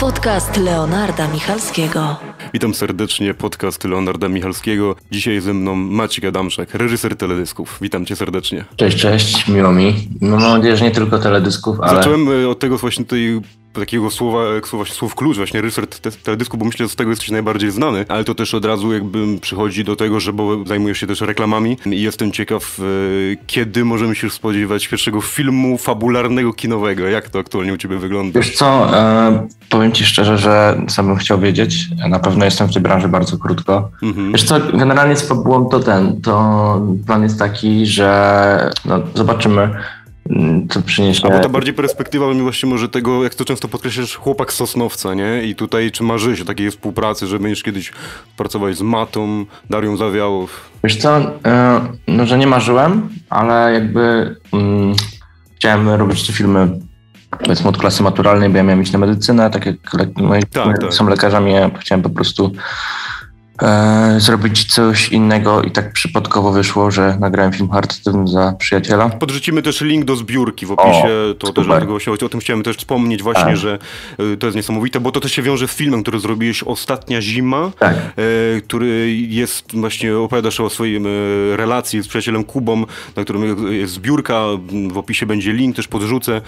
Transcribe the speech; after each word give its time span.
Podcast 0.00 0.56
Leonarda 0.56 1.28
Michalskiego. 1.28 2.16
Witam 2.52 2.74
serdecznie, 2.74 3.34
podcast 3.34 3.84
Leonarda 3.84 4.28
Michalskiego. 4.28 4.96
Dzisiaj 5.10 5.40
ze 5.40 5.54
mną 5.54 5.74
Maciek 5.74 6.24
Adamczak, 6.24 6.74
reżyser 6.74 7.16
teledysków. 7.16 7.78
Witam 7.80 8.06
cię 8.06 8.16
serdecznie. 8.16 8.64
Cześć, 8.76 8.96
cześć, 8.98 9.48
miło 9.48 9.72
mi. 9.72 10.08
No, 10.20 10.36
mam 10.36 10.56
nadzieję, 10.56 10.76
że 10.76 10.84
nie 10.84 10.90
tylko 10.90 11.18
teledysków, 11.18 11.80
ale... 11.80 11.96
Zacząłem 11.96 12.44
e, 12.44 12.48
od 12.48 12.58
tego 12.58 12.78
właśnie 12.78 13.04
tej 13.04 13.40
takiego 13.72 14.10
słowa, 14.10 14.40
słowa 14.64 14.84
słów 14.84 15.14
klucz, 15.14 15.36
właśnie 15.36 15.60
reżyser 15.60 15.86
teledysku, 16.24 16.58
bo 16.58 16.64
myślę, 16.64 16.86
że 16.86 16.92
z 16.92 16.96
tego 16.96 17.10
jesteś 17.10 17.30
najbardziej 17.30 17.70
znany, 17.70 18.04
ale 18.08 18.24
to 18.24 18.34
też 18.34 18.54
od 18.54 18.64
razu 18.64 18.92
jakby 18.92 19.38
przychodzi 19.40 19.84
do 19.84 19.96
tego, 19.96 20.20
że 20.20 20.32
bo 20.32 20.64
zajmujesz 20.64 20.98
się 20.98 21.06
też 21.06 21.20
reklamami 21.20 21.76
i 21.86 22.02
jestem 22.02 22.32
ciekaw, 22.32 22.78
e, 22.80 22.82
kiedy 23.46 23.84
możemy 23.84 24.14
się 24.14 24.30
spodziewać 24.30 24.88
pierwszego 24.88 25.20
filmu 25.20 25.78
fabularnego, 25.78 26.52
kinowego. 26.52 27.08
Jak 27.08 27.28
to 27.28 27.38
aktualnie 27.38 27.72
u 27.72 27.76
ciebie 27.76 27.98
wygląda? 27.98 28.40
Wiesz 28.40 28.54
co, 28.54 28.98
e, 28.98 29.46
powiem 29.68 29.92
ci 29.92 30.04
szczerze, 30.04 30.38
że 30.38 30.82
sam 30.88 31.06
bym 31.06 31.16
chciał 31.16 31.38
wiedzieć. 31.38 31.86
Na 32.08 32.18
pewno 32.18 32.44
jestem 32.44 32.68
w 32.68 32.72
tej 32.72 32.82
branży 32.82 33.08
bardzo 33.08 33.38
krótko. 33.38 33.90
Mhm. 34.02 34.32
Wiesz 34.32 34.44
co, 34.44 34.60
generalnie 34.60 35.16
z 35.16 35.28
fabułą 35.28 35.68
to 35.68 35.80
ten, 35.80 36.20
to 36.20 36.86
plan 37.06 37.22
jest 37.22 37.38
taki, 37.38 37.86
że 37.86 38.70
no, 38.84 39.00
zobaczymy 39.14 39.70
co 40.68 40.82
przyniesie. 40.82 41.26
A 41.26 41.30
bo 41.30 41.40
to 41.40 41.48
bardziej 41.48 41.74
perspektywa 41.74 42.26
właśnie 42.32 42.68
może 42.68 42.88
tego, 42.88 43.24
jak 43.24 43.34
to 43.34 43.44
często 43.44 43.68
podkreślasz, 43.68 44.16
chłopak 44.16 44.52
Sosnowca, 44.52 45.14
nie? 45.14 45.42
I 45.42 45.54
tutaj 45.54 45.90
czy 45.90 46.02
marzysz 46.02 46.40
o 46.40 46.44
takiej 46.44 46.70
współpracy, 46.70 47.26
że 47.26 47.38
będziesz 47.38 47.62
kiedyś 47.62 47.92
pracować 48.36 48.76
z 48.76 48.82
Matą, 48.82 49.44
Darią 49.70 49.96
Zawiałow? 49.96 50.70
Wiesz 50.84 50.96
co, 50.96 51.16
e, 51.46 51.80
no 52.08 52.26
że 52.26 52.38
nie 52.38 52.46
marzyłem, 52.46 53.08
ale 53.30 53.72
jakby 53.72 54.36
mm, 54.52 54.94
chciałem 55.56 55.88
robić 55.88 56.26
te 56.26 56.32
filmy 56.32 56.68
powiedzmy 57.38 57.68
od 57.68 57.78
klasy 57.78 58.02
maturalnej, 58.02 58.50
bo 58.50 58.56
ja 58.56 58.62
miałem 58.62 58.82
iść 58.82 58.92
na 58.92 58.98
medycynę, 58.98 59.50
tak 59.50 59.66
jak 59.66 59.76
moi 60.16 60.42
tak, 60.42 60.78
tak. 60.78 60.94
są 60.94 61.08
lekarzami, 61.08 61.52
ja 61.52 61.70
chciałem 61.80 62.02
po 62.02 62.10
prostu 62.10 62.52
e, 63.62 64.20
zrobić 64.20 64.74
coś 64.74 65.08
innego 65.08 65.62
i 65.62 65.70
tak 65.70 65.92
przypadkowo 65.92 66.52
wyszło, 66.52 66.90
że 66.90 67.16
nagrałem 67.20 67.52
film 67.52 67.70
charytatywny 67.70 68.28
za 68.28 68.52
przyjaciela. 68.58 69.08
Podrzucimy 69.08 69.62
też 69.62 69.80
link 69.80 70.04
do 70.04 70.16
zbiórki 70.16 70.66
w 70.66 70.72
opisie, 70.72 71.08
o, 71.30 71.34
to 71.34 71.52
też 71.52 71.66
dlatego 71.66 71.98
o 72.24 72.28
tym 72.28 72.40
chciałem 72.40 72.62
też 72.62 72.76
wspomnieć 72.76 73.22
właśnie, 73.22 73.44
tak. 73.44 73.56
że 73.56 73.78
e, 74.18 74.36
to 74.36 74.46
jest 74.46 74.56
niesamowite, 74.56 75.00
bo 75.00 75.12
to 75.12 75.20
też 75.20 75.32
się 75.32 75.42
wiąże 75.42 75.68
z 75.68 75.70
filmem, 75.70 76.02
który 76.02 76.20
zrobiłeś 76.20 76.62
Ostatnia 76.62 77.22
Zima, 77.22 77.70
tak. 77.78 77.96
e, 77.96 78.60
który 78.60 79.16
jest 79.16 79.76
właśnie, 79.76 80.16
opowiadasz 80.16 80.60
o 80.60 80.70
swojej 80.70 81.00
relacji 81.56 82.02
z 82.02 82.08
przyjacielem 82.08 82.44
Kubą, 82.44 82.84
na 83.16 83.24
którym 83.24 83.72
jest 83.72 83.92
zbiórka, 83.92 84.42
w 84.92 84.98
opisie 84.98 85.26
będzie 85.26 85.52
link, 85.52 85.76
też 85.76 85.88
podrzucę 85.88 86.40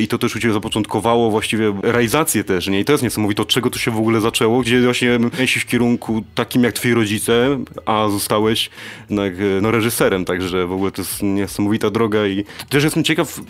i 0.00 0.08
to 0.08 0.18
też 0.18 0.36
u 0.36 0.40
Ciebie 0.40 0.54
zapoczątkowało 0.54 1.30
właściwie 1.30 1.74
realizację 1.82 2.44
też, 2.44 2.68
nie? 2.68 2.80
I 2.80 2.84
to 2.84 2.92
jest 2.92 3.04
niesamowite, 3.04 3.42
od 3.42 3.48
czego 3.48 3.70
to 3.70 3.78
się 3.78 3.90
w 3.90 3.96
ogóle 3.96 4.20
zaczęło, 4.20 4.60
gdzie 4.60 4.82
właśnie 4.82 5.18
jeśli 5.38 5.60
w 5.60 5.66
kierunku 5.66 6.24
takim 6.44 6.64
jak 6.64 6.72
twoi 6.72 6.94
rodzice, 6.94 7.58
a 7.86 8.08
zostałeś 8.08 8.70
no, 9.10 9.22
no, 9.62 9.70
reżyserem, 9.70 10.24
także 10.24 10.66
w 10.66 10.72
ogóle 10.72 10.90
to 10.90 11.02
jest 11.02 11.22
niesamowita 11.22 11.90
droga 11.90 12.26
i 12.26 12.44
też 12.68 12.84
jestem 12.84 13.04
ciekaw, 13.04 13.40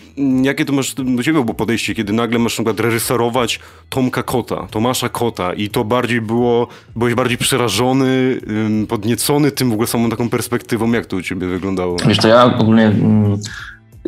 jakie 0.42 0.64
to 0.64 0.72
masz 0.72 0.94
do 0.94 1.22
ciebie 1.22 1.40
było 1.44 1.54
podejście, 1.54 1.94
kiedy 1.94 2.12
nagle 2.12 2.38
masz 2.38 2.58
na 2.58 2.64
przykład 2.64 2.80
reżyserować 2.80 3.60
Tomka 3.88 4.22
Kota, 4.22 4.66
Tomasza 4.70 5.08
Kota 5.08 5.52
i 5.52 5.68
to 5.68 5.84
bardziej 5.84 6.20
było, 6.20 6.68
byłeś 6.96 7.14
bardziej 7.14 7.38
przerażony, 7.38 8.40
podniecony 8.88 9.50
tym 9.50 9.70
w 9.70 9.72
ogóle 9.72 9.86
samą 9.86 10.10
taką 10.10 10.28
perspektywą, 10.28 10.92
jak 10.92 11.06
to 11.06 11.16
u 11.16 11.22
ciebie 11.22 11.46
wyglądało? 11.46 11.96
Wiesz, 12.08 12.18
to 12.18 12.28
ja 12.28 12.44
ogólnie, 12.44 12.86
mm, 12.86 13.38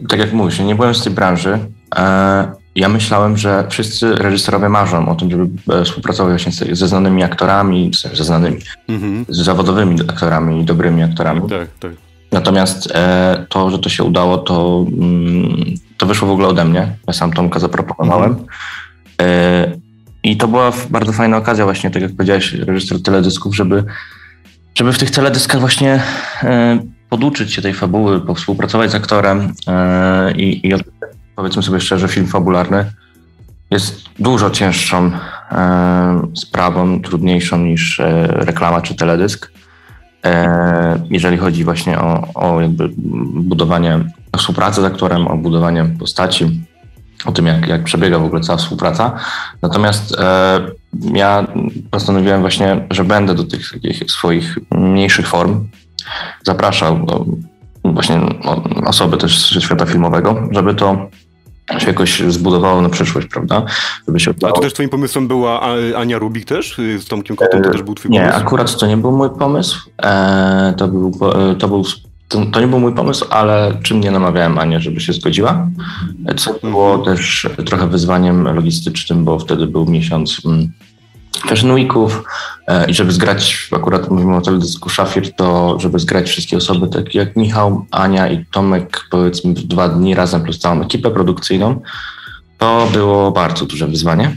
tak 0.09 0.19
jak 0.21 0.33
mówisz, 0.33 0.59
nie 0.59 0.75
byłem 0.75 0.95
z 0.95 1.05
tej 1.05 1.13
branży, 1.13 1.59
e, 1.97 2.64
ja 2.77 2.89
myślałem, 2.89 3.37
że 3.37 3.65
wszyscy 3.69 4.15
reżyserowie 4.15 4.69
marzą 4.69 5.09
o 5.09 5.15
tym, 5.15 5.31
żeby 5.31 5.49
e, 5.73 5.85
współpracować 5.85 6.43
właśnie 6.43 6.77
ze 6.77 6.89
znanymi 6.89 7.23
aktorami, 7.23 7.91
ze 8.13 8.25
znanymi, 8.25 8.59
mhm. 8.89 9.25
z 9.29 9.37
zawodowymi 9.37 10.01
aktorami 10.01 10.61
i 10.61 10.65
dobrymi 10.65 11.03
aktorami. 11.03 11.41
Tak, 11.49 11.69
tak. 11.81 11.93
Natomiast 12.33 12.89
e, 12.95 13.47
to, 13.49 13.71
że 13.71 13.79
to 13.79 13.89
się 13.89 14.05
udało, 14.05 14.39
to, 14.39 14.87
mm, 14.89 15.75
to 15.99 16.07
wyszło 16.07 16.29
w 16.29 16.31
ogóle 16.31 16.49
ode 16.49 16.65
mnie. 16.65 16.97
Ja 17.07 17.13
sam 17.13 17.33
Tomka 17.33 17.61
zaproponowałem. 17.61 18.31
Mhm. 18.31 18.49
E, 19.23 19.73
I 20.23 20.37
to 20.37 20.49
była 20.49 20.73
bardzo 20.91 21.13
fajna 21.13 21.37
okazja 21.37 21.65
właśnie, 21.65 21.91
tak 21.91 22.03
jak 22.03 22.13
powiedziałeś, 22.13 22.53
reżyser 22.53 23.03
teledysków, 23.03 23.57
żeby, 23.57 23.85
żeby 24.75 24.93
w 24.93 24.99
tych 24.99 25.11
teledyskach 25.11 25.61
właśnie 25.61 26.03
e, 26.43 26.79
poduczyć 27.09 27.53
się 27.53 27.63
tej 27.63 27.75
fabuły, 27.75 28.21
współpracować 28.35 28.91
z 28.91 28.95
aktorem 28.95 29.53
e, 29.67 30.33
i, 30.33 30.67
i 30.67 30.75
powiedzmy 31.37 31.63
sobie 31.63 31.81
szczerze, 31.81 32.09
film 32.09 32.27
fabularny 32.27 32.91
jest 33.71 34.05
dużo 34.19 34.51
cięższą 34.51 35.11
e, 35.51 36.23
sprawą, 36.35 37.03
trudniejszą 37.03 37.59
niż 37.59 38.01
e, 38.01 38.27
reklama 38.27 38.81
czy 38.81 38.95
teledysk. 38.95 39.53
E, 40.25 41.03
jeżeli 41.11 41.37
chodzi 41.37 41.65
właśnie 41.65 41.99
o, 42.01 42.29
o 42.35 42.61
jakby 42.61 42.91
budowanie 43.35 44.01
współpracy 44.37 44.81
z 44.81 44.85
aktorem, 44.85 45.27
o 45.27 45.37
budowanie 45.37 45.85
postaci, 45.99 46.61
o 47.25 47.33
tym, 47.33 47.47
jak, 47.47 47.69
jak 47.69 47.85
przebiega 47.85 48.19
w 48.19 48.25
ogóle 48.25 48.41
cała 48.41 48.59
współpraca. 48.59 49.13
Natomiast 49.63 50.17
e, 50.19 50.61
ja 51.13 51.47
postanowiłem 51.91 52.41
właśnie, 52.41 52.87
że 52.91 53.05
będę 53.05 53.35
do 53.35 53.45
tych 53.45 53.73
takich 53.73 54.11
swoich 54.11 54.59
mniejszych 54.71 55.29
form 55.29 55.69
zapraszał 56.43 57.07
właśnie 57.85 58.21
osoby 58.87 59.17
też 59.17 59.53
ze 59.53 59.61
świata 59.61 59.87
filmowego, 59.87 60.49
żeby 60.51 60.75
to 60.75 61.09
się 61.79 61.87
jakoś 61.87 62.21
zbudowało 62.21 62.83
na 62.83 62.89
przyszłość, 62.89 63.29
prawda? 63.29 63.65
Żeby 64.07 64.21
się 64.21 64.31
A 64.31 64.53
to 64.53 64.61
też 64.61 64.73
twoim 64.73 64.89
pomysłem 64.89 65.29
była 65.29 65.61
Ania 65.97 66.19
Rubik 66.19 66.45
też? 66.45 66.77
Z 66.99 67.09
Tomkiem 67.09 67.37
Kotą 67.37 67.63
to 67.63 67.71
też 67.71 67.83
był 67.83 67.95
twój 67.95 68.11
nie, 68.11 68.19
pomysł? 68.19 68.39
Nie, 68.39 68.45
akurat 68.45 68.79
to 68.79 68.87
nie 68.87 68.97
był 68.97 69.13
mój 69.13 69.31
pomysł. 69.39 69.91
E, 70.03 70.75
to, 70.77 70.89
był, 70.89 71.19
to, 71.59 71.69
był, 71.69 71.85
to, 72.29 72.47
to, 72.47 72.61
nie 72.61 72.67
był 72.67 72.81
mój 72.81 72.95
pomysł, 72.95 73.27
ale 73.31 73.79
czym 73.83 74.01
nie 74.01 74.11
namawiałem 74.11 74.59
Anię, 74.59 74.81
żeby 74.81 75.01
się 75.01 75.13
zgodziła. 75.13 75.69
Co 76.37 76.55
było 76.63 76.95
mhm. 76.95 77.17
też 77.17 77.49
trochę 77.67 77.87
wyzwaniem 77.87 78.55
logistycznym, 78.55 79.25
bo 79.25 79.39
wtedy 79.39 79.67
był 79.67 79.87
miesiąc 79.87 80.43
mm, 80.45 80.73
Fashion 81.39 81.73
Weeków 81.73 82.25
e, 82.67 82.91
i 82.91 82.95
żeby 82.95 83.13
zgrać, 83.13 83.69
akurat 83.73 84.11
mówimy 84.11 84.37
o 84.37 84.41
teledysku 84.41 84.89
Szafir, 84.89 85.35
to 85.35 85.77
żeby 85.81 85.99
zgrać 85.99 86.29
wszystkie 86.29 86.57
osoby, 86.57 86.89
takie 86.89 87.19
jak 87.19 87.37
Michał, 87.37 87.87
Ania 87.91 88.29
i 88.29 88.45
Tomek, 88.47 89.07
powiedzmy 89.11 89.55
dwa 89.55 89.89
dni 89.89 90.15
razem 90.15 90.43
plus 90.43 90.59
całą 90.59 90.83
ekipę 90.83 91.11
produkcyjną, 91.11 91.81
to 92.59 92.89
było 92.93 93.31
bardzo 93.31 93.67
duże 93.67 93.87
wyzwanie. 93.87 94.37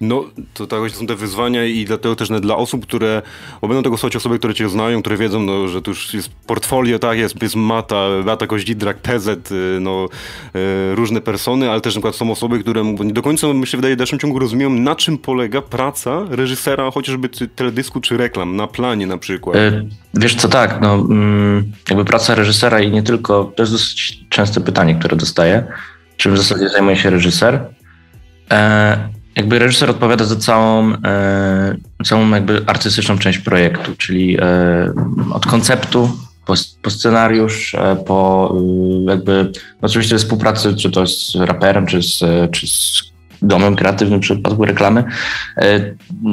No, 0.00 0.24
to 0.54 0.66
tak 0.66 0.90
są 0.90 1.06
te 1.06 1.16
wyzwania 1.16 1.64
i 1.64 1.84
dlatego 1.84 2.16
też 2.16 2.28
dla 2.28 2.56
osób, 2.56 2.86
które, 2.86 3.22
bo 3.60 3.68
będą 3.68 3.82
tego 3.82 3.96
słuchać 3.96 4.16
osoby, 4.16 4.38
które 4.38 4.54
cię 4.54 4.68
znają, 4.68 5.00
które 5.00 5.16
wiedzą, 5.16 5.42
no, 5.42 5.68
że 5.68 5.82
tu 5.82 5.90
już 5.90 6.14
jest 6.14 6.30
portfolio, 6.46 6.98
tak, 6.98 7.18
jest, 7.18 7.42
jest 7.42 7.56
Mata, 7.56 8.06
Beata 8.24 8.46
Koździdrak, 8.46 8.98
PZ, 8.98 9.52
y, 9.52 9.78
no, 9.80 10.08
y, 10.56 10.94
różne 10.94 11.20
persony, 11.20 11.70
ale 11.70 11.80
też 11.80 11.94
na 11.94 11.98
przykład 11.98 12.14
są 12.14 12.30
osoby, 12.30 12.58
które 12.58 12.84
nie 12.84 13.12
do 13.12 13.22
końca, 13.22 13.46
myślę, 13.54 13.76
wydaje, 13.76 13.94
w 13.94 13.98
dalszym 13.98 14.18
ciągu 14.18 14.38
rozumieją, 14.38 14.70
na 14.70 14.96
czym 14.96 15.18
polega 15.18 15.62
praca 15.62 16.24
reżysera, 16.30 16.90
chociażby 16.90 17.28
teledysku 17.28 18.00
czy 18.00 18.16
reklam, 18.16 18.56
na 18.56 18.66
planie 18.66 19.06
na 19.06 19.18
przykład. 19.18 19.56
E, 19.56 19.84
wiesz 20.14 20.34
co, 20.34 20.48
tak, 20.48 20.78
no, 20.80 20.94
mm, 20.94 21.72
jakby 21.88 22.04
praca 22.04 22.34
reżysera 22.34 22.80
i 22.80 22.90
nie 22.90 23.02
tylko, 23.02 23.52
to 23.56 23.62
jest 23.62 23.72
dosyć 23.72 24.20
częste 24.28 24.60
pytanie, 24.60 24.94
które 24.94 25.16
dostaję, 25.16 25.64
czym 26.16 26.34
w 26.34 26.38
zasadzie 26.38 26.68
zajmuje 26.68 26.96
się 26.96 27.10
reżyser. 27.10 27.60
E, 28.50 29.08
jakby 29.36 29.58
reżyser 29.58 29.90
odpowiada 29.90 30.24
za 30.24 30.36
całą, 30.36 30.92
e, 31.04 31.76
całą 32.04 32.30
jakby 32.30 32.62
artystyczną 32.66 33.18
część 33.18 33.38
projektu, 33.38 33.96
czyli 33.96 34.36
e, 34.40 34.92
od 35.32 35.46
konceptu 35.46 36.10
po, 36.50 36.54
po 36.82 36.90
scenariusz, 36.90 37.74
e, 37.74 37.96
po 37.96 38.52
e, 38.56 39.10
jakby 39.10 39.52
no 39.54 39.86
oczywiście 39.86 40.18
współpracy, 40.18 40.74
czy 40.74 40.90
to 40.90 41.06
z 41.06 41.34
raperem, 41.34 41.86
czy 41.86 42.02
z, 42.02 42.18
czy 42.52 42.66
z 42.66 43.10
domem 43.42 43.76
kreatywnym 43.76 44.18
w 44.20 44.22
przypadku 44.22 44.64
reklamy 44.64 45.04
e, 45.56 45.80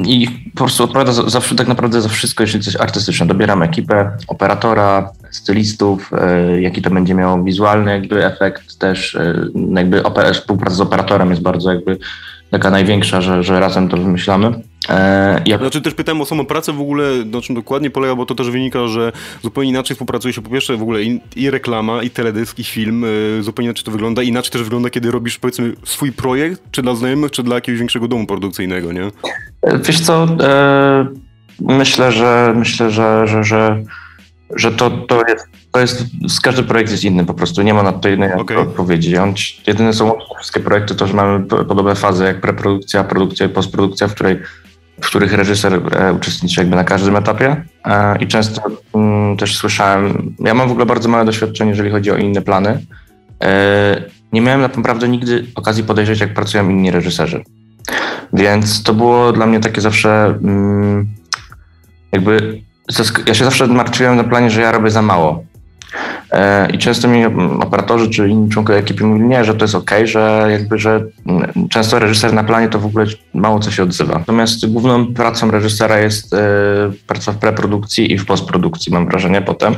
i 0.06 0.28
po 0.54 0.58
prostu 0.58 0.84
odpowiada 0.84 1.12
za, 1.12 1.30
za, 1.30 1.42
tak 1.58 1.68
naprawdę 1.68 2.02
za 2.02 2.10
wszystko, 2.10 2.44
jeśli 2.44 2.60
coś 2.60 2.76
artystyczne. 2.76 3.26
Dobieram 3.26 3.64
ekipę, 3.64 4.12
operatora, 4.28 5.12
stylistów, 5.32 6.12
jaki 6.60 6.82
to 6.82 6.90
będzie 6.90 7.14
miało 7.14 7.44
wizualny 7.44 7.92
jakby 7.92 8.26
efekt 8.26 8.78
też, 8.80 9.18
jakby 9.76 10.04
współpraca 10.34 10.76
z 10.76 10.82
operatorem 10.82 11.30
jest 11.30 11.42
bardzo 11.42 11.74
jakby 11.74 11.98
taka 12.52 12.70
największa, 12.70 13.22
że, 13.22 13.44
że 13.44 13.60
razem 13.60 13.90
to 13.90 13.98
wymyślamy. 13.98 14.62
E, 14.90 15.42
jak... 15.46 15.62
Znaczy 15.62 15.82
też 15.82 15.94
pytałem 15.94 16.22
o 16.22 16.26
samą 16.26 16.46
pracę 16.46 16.74
w 16.74 16.82
ogóle, 16.82 17.04
na 17.26 17.42
czym 17.42 17.56
dokładnie 17.56 17.90
polega, 17.90 18.16
bo 18.16 18.26
to 18.26 18.36
też 18.36 18.50
wynika, 18.50 18.88
że 18.88 19.12
zupełnie 19.44 19.70
inaczej 19.70 19.96
współpracuje 19.96 20.34
się 20.34 20.42
po 20.42 20.50
pierwsze 20.50 20.78
w 20.78 20.82
ogóle 20.82 21.04
i, 21.04 21.22
i 21.36 21.50
reklama, 21.50 22.04
i 22.04 22.10
teledysk, 22.10 22.60
i 22.60 22.64
film, 22.64 23.06
e, 23.40 23.44
zupełnie 23.44 23.68
inaczej 23.68 23.86
to 23.86 23.92
wygląda, 23.92 24.24
inaczej 24.24 24.52
też 24.52 24.64
wygląda, 24.64 24.90
kiedy 24.90 25.12
robisz 25.12 25.40
powiedzmy 25.40 25.74
swój 25.84 26.12
projekt, 26.12 26.62
czy 26.72 26.82
dla 26.82 26.96
znajomych, 26.96 27.32
czy 27.32 27.44
dla 27.44 27.56
jakiegoś 27.56 27.80
większego 27.80 28.08
domu 28.08 28.28
produkcyjnego, 28.28 28.92
nie? 28.92 29.04
E, 29.62 29.80
wiesz 29.80 30.00
co, 30.00 30.28
e, 30.42 31.06
myślę, 31.60 32.12
że 32.12 32.54
myślę, 32.56 32.92
że, 32.92 33.28
że, 33.28 33.44
że 33.44 33.84
że 34.56 34.72
to, 34.72 34.90
to, 34.90 35.28
jest, 35.28 35.48
to 35.72 35.80
jest, 35.80 36.04
z 36.28 36.40
każdy 36.40 36.64
projekt 36.64 36.92
jest 36.92 37.04
inny 37.04 37.26
po 37.26 37.34
prostu, 37.34 37.62
nie 37.62 37.74
ma 37.74 37.84
na 37.84 37.94
to 37.94 38.10
jednej 38.10 38.34
okay. 38.34 38.58
odpowiedzi. 38.58 39.18
On, 39.18 39.34
jedyne 39.68 39.94
są 39.94 40.14
wszystkie 40.40 40.60
projekty 40.60 40.96
to, 40.96 41.08
że 41.08 41.14
mamy 41.14 41.46
podobne 41.46 41.96
fazy 41.96 42.24
jak 42.24 42.42
preprodukcja, 42.42 43.04
produkcja 43.04 43.46
i 43.46 43.50
postprodukcja, 43.50 44.08
w 44.08 44.14
której 44.14 44.40
w 45.02 45.06
których 45.08 45.34
reżyser 45.34 45.82
e, 45.92 46.14
uczestniczy 46.14 46.62
jakby 46.62 46.76
na 46.76 46.84
każdym 46.84 47.16
etapie 47.16 47.64
e, 47.86 48.18
i 48.18 48.28
często 48.28 48.62
mm, 48.96 49.38
też 49.38 49.58
słyszałem, 49.58 50.36
ja 50.40 50.54
mam 50.54 50.68
w 50.68 50.72
ogóle 50.72 50.86
bardzo 50.86 51.10
małe 51.10 51.26
doświadczenie, 51.26 51.70
jeżeli 51.70 51.92
chodzi 51.92 52.12
o 52.12 52.18
inne 52.18 52.42
plany. 52.42 52.86
E, 53.44 54.04
nie 54.34 54.42
miałem 54.42 54.62
naprawdę 54.62 55.08
nigdy 55.08 55.46
okazji 55.56 55.84
podejrzeć, 55.84 56.20
jak 56.20 56.34
pracują 56.34 56.70
inni 56.70 56.92
reżyserzy. 56.92 57.44
Więc 58.34 58.84
to 58.84 58.94
było 58.94 59.32
dla 59.32 59.46
mnie 59.46 59.60
takie 59.60 59.82
zawsze 59.82 60.26
mm, 60.26 61.08
jakby 62.12 62.62
ja 63.28 63.34
się 63.34 63.45
zawsze 63.45 63.68
martwiłem 63.68 64.16
na 64.16 64.24
planie, 64.24 64.50
że 64.50 64.62
ja 64.62 64.72
robię 64.72 64.92
za 64.92 65.01
mało. 65.01 65.44
E, 66.31 66.72
I 66.72 66.78
często 66.78 67.07
mi 67.07 67.25
operatorzy 67.62 68.10
czy 68.10 68.30
inni 68.30 68.50
członkowie 68.50 68.80
ekipy 68.80 69.04
mówili, 69.04 69.28
nie, 69.28 69.45
że 69.45 69.56
to 69.56 69.63
jest 69.63 69.75
ok, 69.75 69.92
że 70.04 70.48
jakby, 70.51 70.80
że 70.80 71.04
często 71.69 72.00
reżyser 72.00 72.34
na 72.34 72.44
planie 72.44 72.69
to 72.69 72.80
w 72.80 72.86
ogóle 72.86 73.06
mało 73.34 73.60
co 73.60 73.72
się 73.72 73.84
odzywa. 73.84 74.13
Natomiast 74.19 74.66
główną 74.72 75.13
pracą 75.13 75.51
reżysera 75.51 76.00
jest 76.00 76.34
e, 76.34 76.38
praca 77.07 77.31
w 77.31 77.38
preprodukcji 77.38 78.12
i 78.12 78.18
w 78.18 78.25
postprodukcji, 78.25 78.94
mam 78.94 79.07
wrażenie 79.07 79.42
potem. 79.42 79.75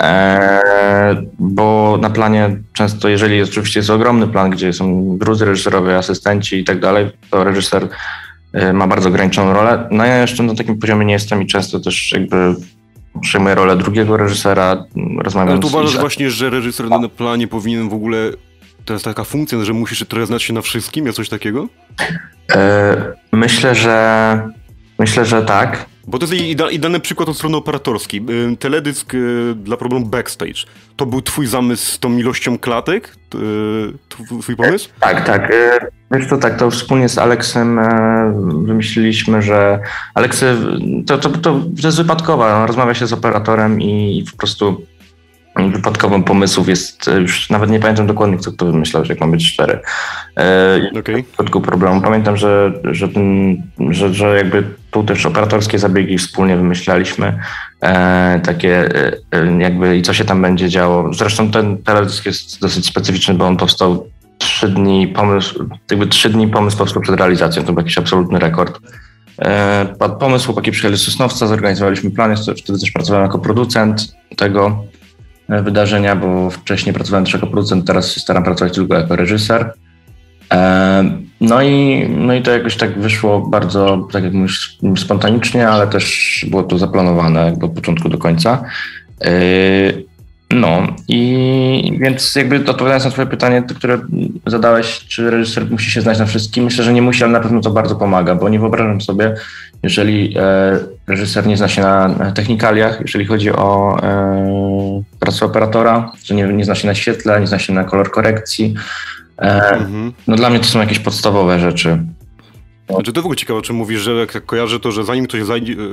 E, 0.00 1.22
bo 1.38 1.98
na 2.00 2.10
planie 2.10 2.56
często, 2.72 3.08
jeżeli 3.08 3.42
oczywiście 3.42 3.80
jest 3.80 3.90
ogromny 3.90 4.26
plan, 4.26 4.50
gdzie 4.50 4.72
są 4.72 5.18
drudzy 5.18 5.44
reżyserowie, 5.44 5.96
asystenci 5.96 6.56
i 6.56 6.64
tak 6.64 6.80
dalej, 6.80 7.10
to 7.30 7.44
reżyser 7.44 7.88
ma 8.72 8.86
bardzo 8.86 9.08
ograniczoną 9.08 9.52
rolę. 9.52 9.88
No 9.90 10.04
ja 10.04 10.18
jeszcze 10.18 10.42
na 10.42 10.54
takim 10.54 10.78
poziomie 10.78 11.06
nie 11.06 11.12
jestem 11.12 11.42
i 11.42 11.46
często 11.46 11.80
też 11.80 12.12
jakby 12.12 12.54
przejmuje 13.20 13.54
rolę 13.54 13.76
drugiego 13.76 14.16
reżysera, 14.16 14.84
rozmawiam 15.18 15.48
Ale 15.48 15.60
tu 15.60 15.66
uważasz 15.66 16.00
właśnie, 16.00 16.30
że 16.30 16.50
reżyser 16.50 16.88
na 16.88 17.08
planie 17.08 17.48
powinien 17.48 17.88
w 17.88 17.94
ogóle, 17.94 18.30
to 18.84 18.92
jest 18.92 19.04
taka 19.04 19.24
funkcja, 19.24 19.64
że 19.64 19.72
musisz 19.72 20.04
trochę 20.08 20.26
znać 20.26 20.42
się 20.42 20.52
na 20.52 20.62
wszystkim, 20.62 21.06
jest 21.06 21.16
coś 21.16 21.28
takiego? 21.28 21.68
E, 22.54 23.12
myślę, 23.32 23.74
że 23.74 24.48
myślę, 24.98 25.24
że 25.24 25.42
tak. 25.42 25.89
Bo 26.10 26.18
to 26.18 26.26
jest 26.34 26.70
i, 26.72 26.78
dany 26.78 27.00
przykład 27.00 27.28
od 27.28 27.36
strony 27.36 27.56
operatorskiej. 27.56 28.22
Y, 28.52 28.56
teledysk 28.56 29.14
y, 29.14 29.54
dla 29.54 29.76
problemu 29.76 30.06
backstage. 30.06 30.66
To 30.96 31.06
był 31.06 31.22
twój 31.22 31.46
zamysł 31.46 31.92
z 31.92 31.98
tą 31.98 32.18
ilością 32.18 32.58
klatek? 32.58 33.16
Y, 33.34 34.38
twój 34.42 34.56
pomysł? 34.56 34.88
Tak, 35.00 35.26
tak. 35.26 35.52
Wiesz 36.10 36.28
to 36.28 36.36
tak, 36.38 36.56
to 36.56 36.70
wspólnie 36.70 37.08
z 37.08 37.18
Aleksem 37.18 37.78
e, 37.78 38.32
wymyśliliśmy, 38.64 39.42
że 39.42 39.80
Aleksy, 40.14 40.56
to, 41.06 41.18
to, 41.18 41.30
to 41.30 41.60
jest 41.84 41.96
wypadkowa, 41.96 42.66
rozmawia 42.66 42.94
się 42.94 43.06
z 43.06 43.12
operatorem 43.12 43.82
i 43.82 44.24
po 44.30 44.36
prostu 44.36 44.86
wypadkową 45.68 46.22
pomysłów 46.22 46.68
jest, 46.68 47.08
e, 47.08 47.20
już 47.20 47.50
nawet 47.50 47.70
nie 47.70 47.80
pamiętam 47.80 48.06
dokładnie, 48.06 48.38
kto 48.38 48.52
to 48.52 48.66
wymyślał, 48.66 49.04
że 49.04 49.12
jak 49.12 49.20
ma 49.20 49.26
być 49.26 49.52
cztery. 49.52 49.78
E, 50.36 50.80
okay. 51.00 51.24
W 51.38 51.60
problemu. 51.60 52.00
Pamiętam, 52.00 52.36
że, 52.36 52.72
że, 52.84 53.08
ten, 53.08 53.56
że, 53.90 54.14
że 54.14 54.36
jakby 54.36 54.64
tu 54.90 55.04
też 55.04 55.26
operatorskie 55.26 55.78
zabiegi 55.78 56.18
wspólnie 56.18 56.56
wymyślaliśmy, 56.56 57.38
e, 57.80 58.40
takie 58.44 58.88
e, 59.32 59.58
jakby 59.58 59.96
i 59.96 60.02
co 60.02 60.12
się 60.12 60.24
tam 60.24 60.42
będzie 60.42 60.68
działo. 60.68 61.14
Zresztą 61.14 61.50
ten 61.50 61.78
teledysk 61.78 62.26
jest 62.26 62.60
dosyć 62.60 62.86
specyficzny, 62.86 63.34
bo 63.34 63.46
on 63.46 63.56
powstał 63.56 64.06
trzy 64.38 64.68
dni, 64.68 65.08
pomysł, 65.08 65.68
jakby 65.90 66.06
trzy 66.06 66.30
dni 66.30 66.48
pomysł 66.48 66.78
powstał 66.78 67.02
przed 67.02 67.16
realizacją, 67.16 67.62
to 67.62 67.72
był 67.72 67.82
jakiś 67.82 67.98
absolutny 67.98 68.38
rekord. 68.38 68.80
E, 69.42 69.86
pomysł 70.20 70.46
chłopaki 70.46 70.70
przyjechali 70.70 70.98
z 70.98 71.02
Sosnowca, 71.02 71.46
zorganizowaliśmy 71.46 72.10
plan, 72.10 72.36
wtedy 72.36 72.78
też 72.78 72.90
pracowałem 72.90 73.26
jako 73.26 73.38
producent 73.38 74.14
tego 74.36 74.66
e, 74.66 74.99
wydarzenia, 75.62 76.16
bo 76.16 76.50
wcześniej 76.50 76.94
pracowałem 76.94 77.24
też 77.24 77.34
jako 77.34 77.46
producent, 77.46 77.86
teraz 77.86 78.16
staram 78.16 78.44
pracować 78.44 78.74
tylko 78.74 78.94
jako 78.94 79.16
reżyser. 79.16 79.72
No 81.40 81.62
i, 81.62 82.06
no 82.08 82.34
i 82.34 82.42
to 82.42 82.50
jakoś 82.50 82.76
tak 82.76 83.00
wyszło 83.00 83.40
bardzo, 83.40 84.08
tak 84.12 84.24
jak 84.24 84.32
mówisz, 84.32 84.78
spontanicznie, 84.96 85.68
ale 85.68 85.86
też 85.86 86.46
było 86.50 86.62
to 86.62 86.78
zaplanowane 86.78 87.56
od 87.62 87.72
początku 87.72 88.08
do 88.08 88.18
końca. 88.18 88.62
No 90.50 90.86
i 91.08 91.98
więc 92.00 92.34
jakby 92.34 92.56
odpowiadając 92.56 93.04
na 93.04 93.10
twoje 93.10 93.26
pytanie, 93.26 93.62
które 93.76 93.98
zadałeś, 94.46 95.04
czy 95.08 95.30
reżyser 95.30 95.70
musi 95.70 95.90
się 95.90 96.00
znać 96.00 96.18
na 96.18 96.26
wszystkim, 96.26 96.64
myślę, 96.64 96.84
że 96.84 96.92
nie 96.92 97.02
musi, 97.02 97.24
ale 97.24 97.32
na 97.32 97.40
pewno 97.40 97.60
to 97.60 97.70
bardzo 97.70 97.96
pomaga, 97.96 98.34
bo 98.34 98.48
nie 98.48 98.60
wyobrażam 98.60 99.00
sobie, 99.00 99.34
jeżeli 99.82 100.34
e, 100.38 100.78
reżyser 101.06 101.46
nie 101.46 101.56
zna 101.56 101.68
się 101.68 101.82
na 101.82 102.32
technikaliach, 102.34 103.00
jeżeli 103.00 103.26
chodzi 103.26 103.50
o 103.50 103.98
e, 104.02 105.02
pracę 105.20 105.46
operatora, 105.46 106.12
że 106.24 106.34
nie, 106.34 106.44
nie 106.44 106.64
zna 106.64 106.74
się 106.74 106.86
na 106.88 106.94
świetle, 106.94 107.40
nie 107.40 107.46
zna 107.46 107.58
się 107.58 107.72
na 107.72 107.84
kolor 107.84 108.10
korekcji, 108.10 108.74
e, 109.38 109.70
mhm. 109.70 110.12
no 110.26 110.36
dla 110.36 110.50
mnie 110.50 110.58
to 110.58 110.66
są 110.66 110.80
jakieś 110.80 110.98
podstawowe 110.98 111.60
rzeczy. 111.60 111.98
Znaczy 112.94 113.12
to 113.12 113.22
w 113.22 113.24
ogóle 113.24 113.36
ciekawe, 113.36 113.58
o 113.58 113.62
czym 113.62 113.76
mówisz, 113.76 114.00
że 114.00 114.12
jak 114.12 114.46
kojarzę 114.46 114.80
to, 114.80 114.92
że 114.92 115.04
zanim 115.04 115.26
ktoś 115.26 115.40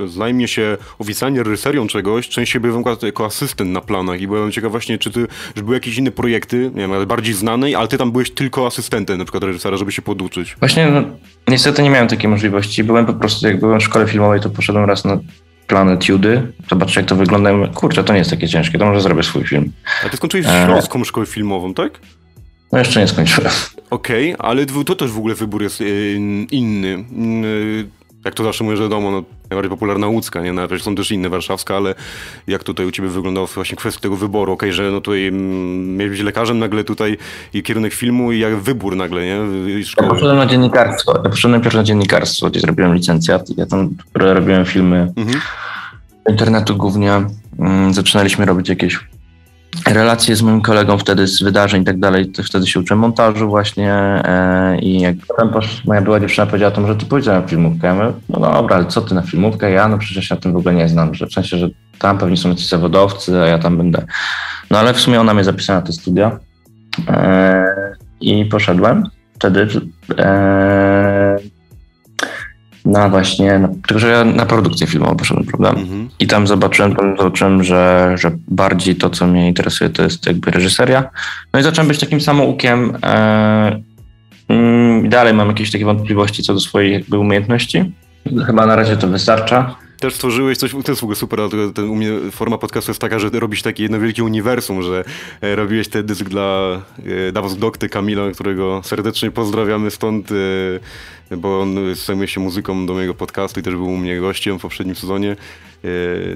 zajmie 0.08 0.48
się 0.48 0.78
oficjalnie 1.00 1.44
reżyserią 1.44 1.88
czegoś, 1.88 2.30
częściej 2.30 2.62
byłem 2.62 2.84
jako 3.02 3.26
asystent 3.26 3.72
na 3.72 3.82
planach 3.82 4.22
i 4.22 4.28
byłem 4.28 4.52
ciekaw 4.52 4.72
właśnie, 4.72 4.98
czy 4.98 5.12
ty, 5.12 5.28
że 5.56 5.64
były 5.64 5.76
jakieś 5.76 5.98
inne 5.98 6.12
projekty, 6.12 6.72
nie 6.76 6.88
wiem, 6.88 7.06
bardziej 7.08 7.34
znane, 7.34 7.78
ale 7.78 7.88
ty 7.88 7.98
tam 7.98 8.12
byłeś 8.12 8.32
tylko 8.32 8.68
asystentem 8.68 9.18
na 9.18 9.26
przykład 9.26 9.44
reżysera, 9.44 9.78
żeby 9.78 9.92
się 9.92 10.02
poduczyć. 10.02 10.56
Właśnie, 10.60 10.88
no, 10.88 11.04
niestety 11.48 11.84
nie 11.84 11.90
miałem 11.90 12.08
takiej 12.08 12.30
możliwości. 12.30 12.84
Byłem 12.84 13.06
po 13.06 13.14
prostu, 13.14 13.48
jak 13.48 13.60
byłem 13.60 13.80
w 13.80 13.84
szkole 13.84 14.08
filmowej, 14.08 14.40
to 14.40 14.50
poszedłem 14.50 14.86
raz 14.86 15.06
na 15.06 15.20
plany 15.68 15.98
Tudy, 15.98 16.54
zobaczę 16.70 17.00
jak 17.00 17.10
to 17.10 17.16
wygląda 17.16 17.52
kurczę, 17.74 18.04
to 18.04 18.14
nie 18.14 18.20
jest 18.20 18.32
takie 18.32 18.48
ciężkie, 18.48 18.78
to 18.78 18.86
może 18.86 19.02
zrobię 19.02 19.24
swój 19.24 19.44
film. 19.44 19.72
A 20.06 20.10
ty 20.10 20.18
skończyłeś 20.18 20.46
e... 20.46 20.66
Śląską 20.66 21.04
szkołę 21.04 21.26
filmową, 21.26 21.74
tak? 21.74 22.00
No 22.72 22.80
jeszcze 22.80 23.00
nie 23.00 23.08
skończyłem. 23.08 23.52
Okej, 23.90 24.34
okay, 24.34 24.48
ale 24.48 24.66
to 24.66 24.96
też 24.96 25.12
w 25.12 25.18
ogóle 25.18 25.36
wybór 25.36 25.64
jest 25.64 25.82
y, 25.82 26.16
inny. 26.52 27.06
Y, 27.46 27.88
jak 28.26 28.34
to 28.34 28.44
zawsze 28.44 28.64
mówię, 28.64 28.78
że 28.78 28.84
wiadomo, 28.84 29.12
no, 29.12 29.24
najbardziej 29.50 29.70
popularna 29.70 30.08
łódzka, 30.08 30.42
nie? 30.42 30.54
Nawet 30.54 30.82
są 30.82 30.96
też 30.96 31.12
inne 31.12 31.30
warszawska, 31.30 31.76
ale 31.76 31.96
jak 32.48 32.64
tutaj 32.64 32.86
u 32.86 32.92
ciebie 32.92 33.10
wyglądało 33.10 33.48
właśnie 33.48 33.78
kwestia 33.78 34.02
tego 34.02 34.16
wyboru, 34.16 34.54
okej, 34.54 34.70
okay, 34.70 34.74
że 34.74 34.92
no 34.92 35.02
tutaj 35.02 35.28
mm, 35.28 35.98
miałeś 35.98 36.12
być 36.12 36.22
lekarzem 36.22 36.60
nagle 36.60 36.84
tutaj 36.84 37.18
i 37.54 37.64
kierunek 37.64 37.94
filmu 37.94 38.32
i 38.32 38.40
jak 38.40 38.56
wybór 38.56 38.96
nagle, 38.96 39.26
nie? 39.26 39.38
Szkoły. 39.86 40.08
Ja 40.08 40.14
poszedłem 40.14 40.38
na 40.38 40.46
dziennikarstwo, 40.46 41.22
ja 41.24 41.30
poszedłem 41.30 41.62
pierwszy 41.62 41.78
na 41.78 41.84
dziennikarstwo, 41.84 42.50
gdzie 42.50 42.60
zrobiłem 42.60 42.94
licencjat 42.96 43.58
ja 43.58 43.66
tam 43.66 43.90
robiłem 44.14 44.66
filmy 44.66 45.14
mhm. 45.16 45.42
internetu 46.30 46.76
głównie. 46.76 47.12
Mm, 47.60 47.94
zaczynaliśmy 47.94 48.46
robić 48.46 48.70
jakieś 48.70 49.00
relacje 49.94 50.36
z 50.36 50.42
moim 50.42 50.62
kolegą 50.62 50.98
wtedy 50.98 51.28
z 51.28 51.44
wydarzeń 51.44 51.82
i 51.82 51.86
tak 51.86 52.00
dalej, 52.00 52.32
wtedy 52.46 52.68
się 52.68 52.80
uczę 52.80 52.96
montażu 52.96 53.50
właśnie 53.50 53.94
e, 53.94 54.80
i 54.80 55.02
jak 55.02 55.16
potem 55.28 55.50
posz, 55.50 55.86
moja 55.86 56.02
była 56.02 56.20
dziewczyna 56.20 56.48
powiedziała 56.48 56.72
to, 56.72 56.88
że 56.88 56.96
ty 56.96 57.06
pójdziesz 57.06 57.28
na 57.28 57.42
filmówkę. 57.42 57.88
Ja 57.88 57.94
mówię, 57.94 58.14
no 58.30 58.40
dobra, 58.40 58.76
ale 58.76 58.86
co 58.86 59.02
ty 59.02 59.16
na 59.16 59.22
filmówkę? 59.22 59.72
Ja 59.72 59.88
no 59.88 59.98
przecież 59.98 60.26
się 60.28 60.36
na 60.36 60.42
tym 60.42 60.54
w 60.54 60.56
ogóle 60.56 60.76
nie 60.76 60.90
znam, 60.90 61.14
że 61.14 61.28
w 61.28 61.34
sensie, 61.34 61.58
że 61.58 61.70
tam 62.00 62.18
pewnie 62.18 62.38
są 62.38 62.50
jacyś 62.50 62.68
zawodowcy, 62.68 63.42
a 63.42 63.46
ja 63.46 63.60
tam 63.60 63.78
będę. 63.78 64.06
No 64.72 64.80
ale 64.80 64.94
w 64.94 65.00
sumie 65.00 65.22
ona 65.22 65.34
mnie 65.34 65.44
zapisała 65.44 65.80
na 65.80 65.86
te 65.86 65.94
studia 65.94 66.40
e, 67.08 67.66
i 68.22 68.46
poszedłem 68.46 69.04
wtedy. 69.34 69.68
E, 70.20 71.38
na 72.88 73.10
właśnie, 73.10 73.60
na, 73.60 73.68
tylko 73.68 74.00
że 74.00 74.08
ja 74.08 74.24
na 74.24 74.46
produkcję 74.46 74.88
filmową 74.88 75.16
poszedłem, 75.16 75.46
prawda? 75.46 75.70
Mhm. 75.70 76.10
I 76.20 76.28
tam 76.28 76.48
zobaczyłem, 76.48 76.96
tam 76.96 77.18
zobaczyłem, 77.18 77.64
że, 77.64 78.14
że 78.16 78.32
bardziej 78.48 78.96
to, 78.96 79.10
co 79.10 79.28
mnie 79.28 79.48
interesuje, 79.48 79.90
to 79.90 80.04
jest 80.04 80.26
jakby 80.26 80.52
reżyseria. 80.52 81.10
No 81.54 81.60
i 81.60 81.64
zacząłem 81.64 81.88
być 81.88 82.00
takim 82.00 82.22
samoukiem. 82.22 82.98
E, 83.04 83.82
mm, 84.50 85.10
dalej 85.10 85.34
mam 85.34 85.48
jakieś 85.48 85.72
takie 85.72 85.86
wątpliwości 85.86 86.44
co 86.44 86.54
do 86.54 86.60
swojej 86.60 86.94
jakby 86.94 87.18
umiejętności. 87.18 87.92
Chyba 88.46 88.66
na 88.66 88.76
razie 88.76 88.98
to 88.98 89.08
wystarcza. 89.08 89.76
Też 90.00 90.14
stworzyłeś 90.14 90.58
coś, 90.58 90.72
to 90.72 90.92
jest 90.92 91.02
w 91.02 91.04
ogóle 91.04 91.16
super, 91.16 91.40
ten, 91.74 91.90
u 91.90 91.96
mnie 91.96 92.12
forma 92.32 92.58
podcastu 92.58 92.92
jest 92.92 93.02
taka, 93.02 93.20
że 93.20 93.30
robisz 93.30 93.62
takie 93.62 93.84
jedno 93.84 94.00
wielkie 94.00 94.24
uniwersum, 94.24 94.84
że 94.84 95.04
e, 95.42 95.56
robiłeś 95.56 95.88
ten 95.88 96.06
dysk 96.06 96.24
dla 96.24 96.82
e, 97.28 97.32
Davos 97.32 97.58
Dokty 97.58 97.90
Kamila, 97.90 98.32
którego 98.32 98.82
serdecznie 98.84 99.32
pozdrawiamy 99.32 99.92
stąd, 99.92 100.30
e, 101.32 101.38
bo 101.38 101.62
on 101.62 101.96
zajmuje 101.96 102.28
się 102.28 102.40
muzyką 102.40 102.86
do 102.86 102.94
mojego 102.94 103.14
podcastu 103.14 103.60
i 103.60 103.64
też 103.64 103.76
był 103.76 103.88
u 103.88 103.98
mnie 103.98 104.20
gościem 104.20 104.60
w 104.60 104.62
poprzednim 104.62 104.96
sezonie. 104.96 105.36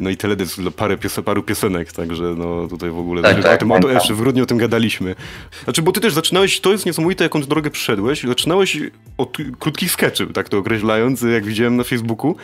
No 0.02 0.10
i 0.10 0.18
teledysk 0.18 0.60
dla 0.60 0.72
parę 0.72 0.98
paru 1.26 1.44
piosenek, 1.44 1.92
także 1.92 2.24
no 2.38 2.68
tutaj 2.68 2.90
w 2.90 3.00
ogóle 3.00 3.22
tak, 3.22 3.44
tak, 3.44 3.56
o 3.56 3.58
tym, 3.58 3.72
o, 3.72 3.90
jeszcze 3.90 4.14
w 4.14 4.18
grudniu 4.18 4.44
o 4.44 4.46
tym 4.46 4.58
gadaliśmy. 4.58 5.16
Znaczy, 5.64 5.82
bo 5.82 5.92
ty 5.92 6.00
też 6.00 6.14
zaczynałeś, 6.14 6.60
to 6.60 6.72
jest 6.72 6.86
niesamowite, 6.86 7.24
jaką 7.24 7.42
drogę 7.42 7.70
przyszedłeś, 7.70 8.24
zaczynałeś 8.24 8.78
od 9.18 9.38
krótkich 9.60 9.92
sketchy, 9.92 10.28
tak 10.28 10.50
to 10.50 10.58
określając, 10.58 11.22
jak 11.22 11.46
widziałem 11.46 11.78
na 11.78 11.84
Facebooku 11.84 12.36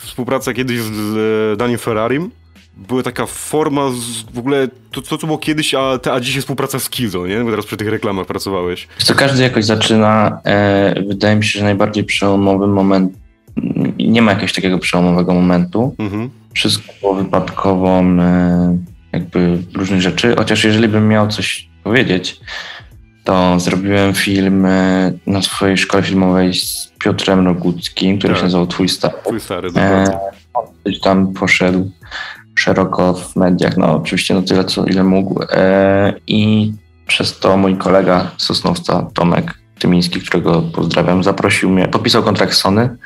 współpraca 0.00 0.52
kiedyś 0.52 0.80
z 0.80 1.58
Daniem 1.58 1.78
Ferrarim. 1.78 2.30
Była 2.76 3.02
taka 3.02 3.26
forma 3.26 3.90
z, 3.90 4.34
w 4.34 4.38
ogóle, 4.38 4.68
to, 4.90 5.02
to 5.02 5.18
co 5.18 5.26
było 5.26 5.38
kiedyś, 5.38 5.74
a, 5.74 5.98
a 6.12 6.20
dzisiaj 6.20 6.40
współpraca 6.40 6.78
z 6.78 6.90
Kizo, 6.90 7.26
nie? 7.26 7.44
Bo 7.44 7.50
teraz 7.50 7.66
przy 7.66 7.76
tych 7.76 7.88
reklamach 7.88 8.26
pracowałeś. 8.26 8.88
Co 8.98 9.14
każdy 9.14 9.42
jakoś 9.42 9.64
zaczyna. 9.64 10.40
E, 10.44 10.94
wydaje 11.08 11.36
mi 11.36 11.44
się, 11.44 11.58
że 11.58 11.64
najbardziej 11.64 12.04
przełomowy 12.04 12.66
moment, 12.66 13.12
nie 13.98 14.22
ma 14.22 14.30
jakiegoś 14.32 14.52
takiego 14.52 14.78
przełomowego 14.78 15.34
momentu. 15.34 15.94
Mhm. 15.98 16.30
wszystko 16.54 16.92
było 17.00 17.14
wypadkową 17.14 18.16
jakby 19.12 19.58
różnych 19.74 20.00
rzeczy, 20.00 20.34
chociaż 20.38 20.64
jeżeli 20.64 20.88
bym 20.88 21.08
miał 21.08 21.28
coś 21.28 21.68
powiedzieć, 21.84 22.40
to 23.24 23.60
zrobiłem 23.60 24.14
film 24.14 24.66
na 25.26 25.42
swojej 25.42 25.76
szkole 25.76 26.02
filmowej 26.02 26.54
z 26.54 26.92
Piotrem 27.04 27.46
Roguckim, 27.46 28.18
który 28.18 28.32
tak. 28.32 28.38
się 28.38 28.44
nazywał 28.44 28.66
Twój 28.66 28.88
Stary. 28.88 29.14
Twój 29.24 29.40
Stary, 29.40 29.68
dokładnie. 29.68 30.18
E, 30.84 31.00
tam 31.02 31.32
poszedł 31.32 31.90
szeroko 32.54 33.14
w 33.14 33.36
mediach, 33.36 33.76
no 33.76 33.96
oczywiście 33.96 34.34
no 34.34 34.42
tyle, 34.42 34.64
co 34.64 34.84
ile 34.84 35.04
mógł. 35.04 35.42
E, 35.52 36.12
I 36.26 36.72
przez 37.06 37.38
to 37.38 37.56
mój 37.56 37.76
kolega 37.76 38.30
Sosnowca, 38.36 39.06
Tomek 39.14 39.54
Tymiński, 39.78 40.20
którego 40.20 40.62
pozdrawiam, 40.62 41.24
zaprosił 41.24 41.70
mnie, 41.70 41.88
podpisał 41.88 42.22
kontrakt 42.22 42.54
Sony, 42.54 42.96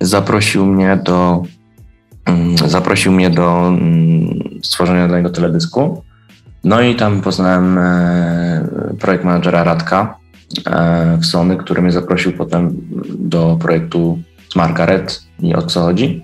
zaprosił 0.00 0.66
mnie 0.66 0.96
do 1.04 1.42
mm, 2.24 2.58
zaprosił 2.58 3.12
mnie 3.12 3.30
do 3.30 3.68
mm, 3.68 4.60
stworzenia 4.62 5.08
dla 5.08 5.16
niego 5.16 5.30
teledysku. 5.30 6.02
No 6.68 6.80
i 6.80 6.94
tam 6.94 7.20
poznałem 7.20 7.78
e, 7.78 8.94
projekt 9.00 9.24
managera 9.24 9.64
Radka 9.64 10.18
e, 10.66 11.18
w 11.20 11.26
Sony, 11.26 11.56
który 11.56 11.82
mnie 11.82 11.92
zaprosił 11.92 12.32
potem 12.32 12.76
do 13.18 13.58
projektu 13.60 14.18
z 14.52 14.56
Margaret 14.56 15.22
i 15.40 15.54
o 15.54 15.62
co 15.62 15.80
chodzi. 15.80 16.22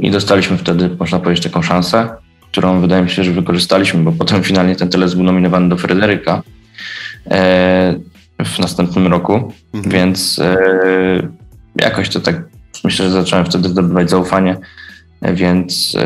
I 0.00 0.10
dostaliśmy 0.10 0.58
wtedy, 0.58 0.96
można 0.98 1.18
powiedzieć, 1.18 1.44
taką 1.44 1.62
szansę, 1.62 2.08
którą 2.50 2.80
wydaje 2.80 3.02
mi 3.02 3.10
się, 3.10 3.24
że 3.24 3.32
wykorzystaliśmy, 3.32 4.02
bo 4.02 4.12
potem 4.12 4.42
finalnie 4.42 4.76
ten 4.76 4.88
teledysk 4.88 5.16
był 5.16 5.24
nominowany 5.24 5.68
do 5.68 5.76
Fryderyka 5.76 6.42
e, 7.30 7.94
w 8.44 8.58
następnym 8.58 9.06
roku, 9.06 9.52
mhm. 9.74 9.92
więc 9.92 10.40
jakoś 11.80 12.08
to 12.08 12.20
tak 12.20 12.42
myślę, 12.84 13.04
że 13.04 13.10
zacząłem 13.10 13.44
wtedy 13.46 13.68
zdobywać 13.68 14.10
zaufanie, 14.10 14.56
więc 15.22 15.96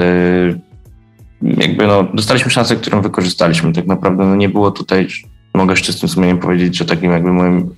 jakby 1.42 1.86
no, 1.86 2.04
dostaliśmy 2.14 2.50
szansę, 2.50 2.76
którą 2.76 3.02
wykorzystaliśmy. 3.02 3.72
Tak 3.72 3.86
naprawdę 3.86 4.24
no, 4.24 4.36
nie 4.36 4.48
było 4.48 4.70
tutaj, 4.70 5.08
mogę 5.54 5.76
z 5.76 5.80
czystym 5.80 6.08
sumieniem 6.08 6.38
powiedzieć, 6.38 6.76
że 6.76 6.84
takim 6.84 7.12
jakby 7.12 7.32
moim 7.32 7.74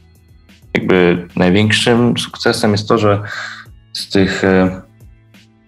jakby 0.75 1.29
największym 1.37 2.19
sukcesem 2.19 2.73
jest 2.73 2.89
to, 2.89 2.99
że 2.99 3.23
z 3.93 4.09
tych 4.09 4.43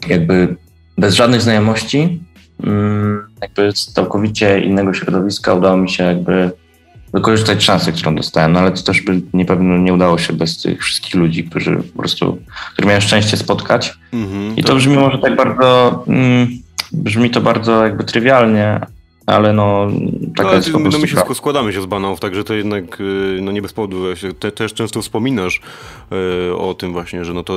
jakby 0.09 0.57
bez 0.99 1.15
żadnych 1.15 1.43
znajomości, 1.43 2.23
mm, 2.63 3.27
jakby 3.43 3.73
z 3.73 3.93
całkowicie 3.93 4.61
innego 4.61 4.95
środowiska 4.95 5.55
udało 5.55 5.77
mi 5.77 5.91
się 5.91 6.05
jakby 6.05 6.51
wykorzystać 7.15 7.65
szansę, 7.65 7.93
którą 7.93 8.15
dostałem, 8.15 8.53
no 8.53 8.61
ale 8.61 8.73
to 8.73 8.83
też 8.83 9.01
by 9.01 9.21
nie 9.35 9.45
pewno 9.45 9.79
nie 9.79 9.95
udało 9.95 10.19
się 10.19 10.33
bez 10.33 10.63
tych 10.63 10.83
wszystkich 10.83 11.15
ludzi, 11.15 11.45
którzy 11.45 11.77
po 11.77 11.99
prostu, 11.99 12.39
których 12.73 12.89
miałem 12.89 13.03
szczęście 13.03 13.37
spotkać. 13.37 13.95
Mm-hmm, 14.13 14.53
I 14.57 14.65
to 14.65 14.75
brzmi 14.75 14.97
może 14.97 15.19
tak 15.19 15.37
bardzo, 15.37 16.05
mm, 16.09 16.49
brzmi 16.95 17.31
to 17.31 17.41
bardzo 17.41 17.85
jakby 17.85 18.05
trywialnie, 18.05 18.81
ale 19.27 19.53
no 19.53 19.87
taka 20.37 20.49
no, 20.49 20.55
jest 20.55 20.71
po 20.71 20.81
prostu 20.81 20.99
No 20.99 21.03
my 21.03 21.09
się 21.09 21.15
prawa. 21.15 21.35
składamy 21.35 21.73
się 21.73 21.83
z 21.83 21.87
banałów, 21.87 22.21
także 22.21 22.45
to 22.45 22.55
jednak 22.55 23.01
y, 23.01 23.39
no 23.43 23.53
nie 23.53 23.63
bez 23.63 23.73
powodu. 23.73 24.05
Te, 24.39 24.53
też 24.53 24.75
często 24.75 25.03
wspominasz 25.03 25.61
y, 26.51 26.57
o 26.57 26.75
tym 26.75 26.93
właśnie, 26.93 27.25
że 27.25 27.35
no 27.35 27.43
to 27.45 27.55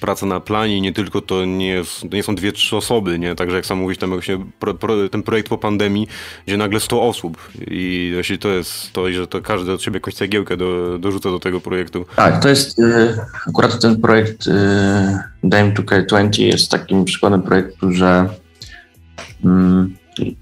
praca 0.00 0.26
na 0.26 0.40
planie 0.40 0.80
nie 0.80 0.92
tylko 0.92 1.20
to 1.20 1.44
nie, 1.44 1.68
jest, 1.68 2.00
to 2.10 2.16
nie 2.16 2.22
są 2.22 2.34
dwie, 2.34 2.52
trzy 2.52 2.76
osoby, 2.76 3.18
nie? 3.18 3.34
Także 3.34 3.56
jak 3.56 3.66
sam 3.66 3.78
mówisz, 3.78 3.98
tam 3.98 4.10
właśnie 4.10 4.38
pro, 4.58 4.74
pro, 4.74 5.08
ten 5.08 5.22
projekt 5.22 5.48
po 5.48 5.58
pandemii, 5.58 6.08
gdzie 6.46 6.56
nagle 6.56 6.80
100 6.80 7.02
osób 7.02 7.50
i 7.70 8.10
właśnie 8.14 8.38
to 8.38 8.48
jest 8.48 8.92
to, 8.92 9.12
że 9.12 9.26
to 9.26 9.40
każdy 9.40 9.72
od 9.72 9.82
siebie 9.82 9.96
jakąś 9.96 10.14
cegiełkę 10.14 10.56
do, 10.56 10.98
dorzuca 10.98 11.30
do 11.30 11.38
tego 11.38 11.60
projektu. 11.60 12.06
Tak, 12.16 12.42
to 12.42 12.48
jest 12.48 12.78
y, 12.78 13.16
akurat 13.48 13.80
ten 13.80 14.00
projekt 14.00 14.46
y, 14.46 14.50
Dame 15.44 15.72
2K20 15.72 16.42
jest 16.42 16.70
takim 16.70 17.04
przykładem 17.04 17.42
projektu, 17.42 17.92
że, 17.92 18.28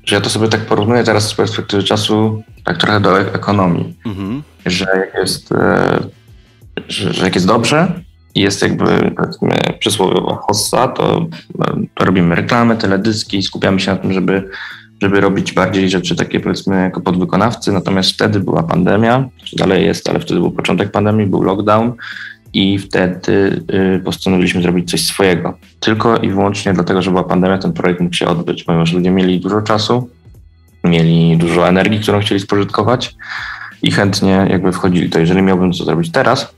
że 0.05 0.17
ja 0.17 0.21
to 0.21 0.31
sobie 0.31 0.49
tak 0.49 0.61
porównuję 0.61 1.05
teraz 1.05 1.29
z 1.29 1.35
perspektywy 1.35 1.83
czasu 1.83 2.43
tak 2.65 2.77
trochę 2.77 3.01
do 3.01 3.21
ekonomii, 3.21 3.97
mhm. 4.07 4.43
że 4.67 4.85
jak 4.85 5.15
jest 5.15 5.53
y, 5.53 5.57
że, 6.89 7.13
że 7.13 7.25
jak 7.25 7.35
jest 7.35 7.47
dobrze, 7.47 7.93
jest 8.35 8.63
jakby 8.63 9.13
powiedzmy 9.17 9.57
przysłowiowa 9.79 10.37
hossa, 10.37 10.89
to, 10.89 11.27
to 11.95 12.05
robimy 12.05 12.35
reklamy, 12.35 12.77
teledyski, 12.77 13.43
skupiamy 13.43 13.81
się 13.81 13.91
na 13.91 13.97
tym, 13.97 14.13
żeby, 14.13 14.49
żeby 15.03 15.21
robić 15.21 15.53
bardziej 15.53 15.91
rzeczy 15.91 16.17
takie 16.17 16.41
powiedzmy 16.41 16.83
jako 16.83 17.01
podwykonawcy, 17.01 17.73
natomiast 17.73 18.11
wtedy 18.11 18.41
była 18.41 18.63
pandemia, 18.63 19.29
dalej 19.57 19.87
jest, 19.87 20.09
ale 20.09 20.21
wtedy 20.21 20.41
był 20.41 20.51
początek 20.51 20.91
pandemii, 20.91 21.27
był 21.27 21.43
lockdown 21.43 21.93
i 22.53 22.79
wtedy 22.79 23.63
y, 23.97 24.01
postanowiliśmy 24.05 24.63
zrobić 24.63 24.91
coś 24.91 25.05
swojego. 25.05 25.59
Tylko 25.81 26.17
i 26.17 26.29
wyłącznie 26.29 26.73
dlatego, 26.73 27.03
że 27.03 27.11
była 27.11 27.25
pandemia, 27.25 27.59
ten 27.59 27.73
projekt 27.73 28.01
mógł 28.01 28.15
się 28.15 28.27
odbyć, 28.27 28.65
ponieważ 28.65 28.93
ludzie 28.93 29.11
mieli 29.11 29.41
dużo 29.41 29.63
czasu, 29.63 30.11
mieli 30.85 31.37
dużo 31.37 31.69
energii, 31.69 32.01
którą 32.01 32.21
chcieli 32.21 32.41
spożytkować 32.41 33.15
i 33.83 33.91
chętnie 33.91 34.47
jakby 34.51 34.73
wchodzili. 34.73 35.11
To 35.11 35.19
jeżeli 35.19 35.43
miałbym 35.43 35.73
to 35.73 35.85
zrobić 35.85 36.13
teraz, 36.13 36.55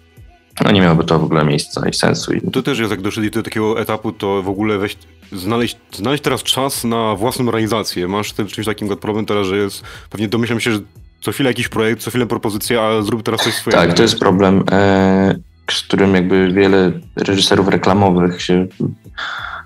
no 0.65 0.71
nie 0.73 0.81
miałoby 0.81 1.05
to 1.05 1.19
w 1.19 1.25
ogóle 1.25 1.45
miejsca 1.45 1.89
i 1.89 1.95
sensu. 1.95 2.33
I... 2.33 2.51
To 2.51 2.63
też 2.63 2.79
jest, 2.79 2.91
jak 2.91 3.01
doszli 3.01 3.31
do 3.31 3.43
takiego 3.43 3.81
etapu, 3.81 4.13
to 4.13 4.43
w 4.43 4.49
ogóle 4.49 4.79
weź, 4.79 4.97
znaleźć, 5.33 5.77
znaleźć 5.93 6.23
teraz 6.23 6.43
czas 6.43 6.85
na 6.85 7.15
własną 7.15 7.51
realizację. 7.51 8.09
Masz 8.09 8.33
tym 8.33 8.47
czymś 8.47 8.67
takim 8.67 8.97
problem 8.97 9.27
teraz, 9.27 9.47
że 9.47 9.57
jest, 9.57 9.83
pewnie 10.11 10.29
domyślam 10.29 10.61
się, 10.61 10.73
że 10.73 10.79
co 11.21 11.33
chwilę 11.33 11.51
jakiś 11.51 11.69
projekt, 11.69 12.03
co 12.03 12.11
chwilę 12.11 12.27
propozycja, 12.27 12.83
a 12.83 13.03
zrób 13.03 13.23
teraz 13.23 13.41
coś 13.41 13.55
swojego. 13.55 13.83
Tak, 13.83 13.95
to 13.95 14.03
jest 14.03 14.19
problem, 14.19 14.65
e, 14.71 15.35
z 15.75 15.83
którym 15.83 16.15
jakby 16.15 16.53
wiele 16.53 16.93
reżyserów 17.17 17.69
reklamowych 17.69 18.43
się 18.43 18.67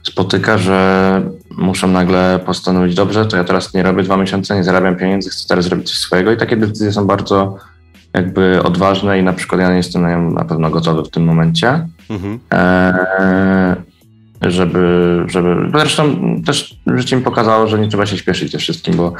spotyka, 0.03 0.59
że 0.59 1.23
muszą 1.51 1.89
nagle 1.89 2.41
postanowić, 2.47 2.95
dobrze, 2.95 3.27
to 3.27 3.37
ja 3.37 3.45
teraz 3.45 3.75
nie 3.75 3.83
robię 3.83 4.03
dwa 4.03 4.17
miesiące, 4.17 4.57
nie 4.57 4.65
zarabiam 4.65 4.97
pieniędzy, 4.97 5.31
chcę 5.31 5.49
teraz 5.49 5.65
zrobić 5.65 5.89
coś 5.89 5.99
swojego 5.99 6.33
i 6.33 6.37
takie 6.37 6.57
decyzje 6.57 6.93
są 6.93 7.07
bardzo 7.07 7.59
jakby 8.15 8.63
odważne 8.63 9.19
i 9.19 9.23
na 9.23 9.33
przykład 9.33 9.61
ja 9.61 9.71
nie 9.71 9.77
jestem 9.77 10.35
na 10.35 10.45
pewno 10.45 10.71
gotowy 10.71 11.03
w 11.03 11.11
tym 11.11 11.25
momencie. 11.25 11.89
Mhm. 12.11 12.39
E, 12.53 13.77
żeby, 14.51 15.25
żeby. 15.27 15.57
Zresztą 15.79 16.17
też 16.47 16.77
życie 16.87 17.17
mi 17.17 17.23
pokazało, 17.23 17.67
że 17.67 17.79
nie 17.79 17.89
trzeba 17.89 18.07
się 18.07 18.19
śpieszyć 18.19 18.53
ze 18.53 18.59
wszystkim, 18.59 18.97
bo 18.97 19.13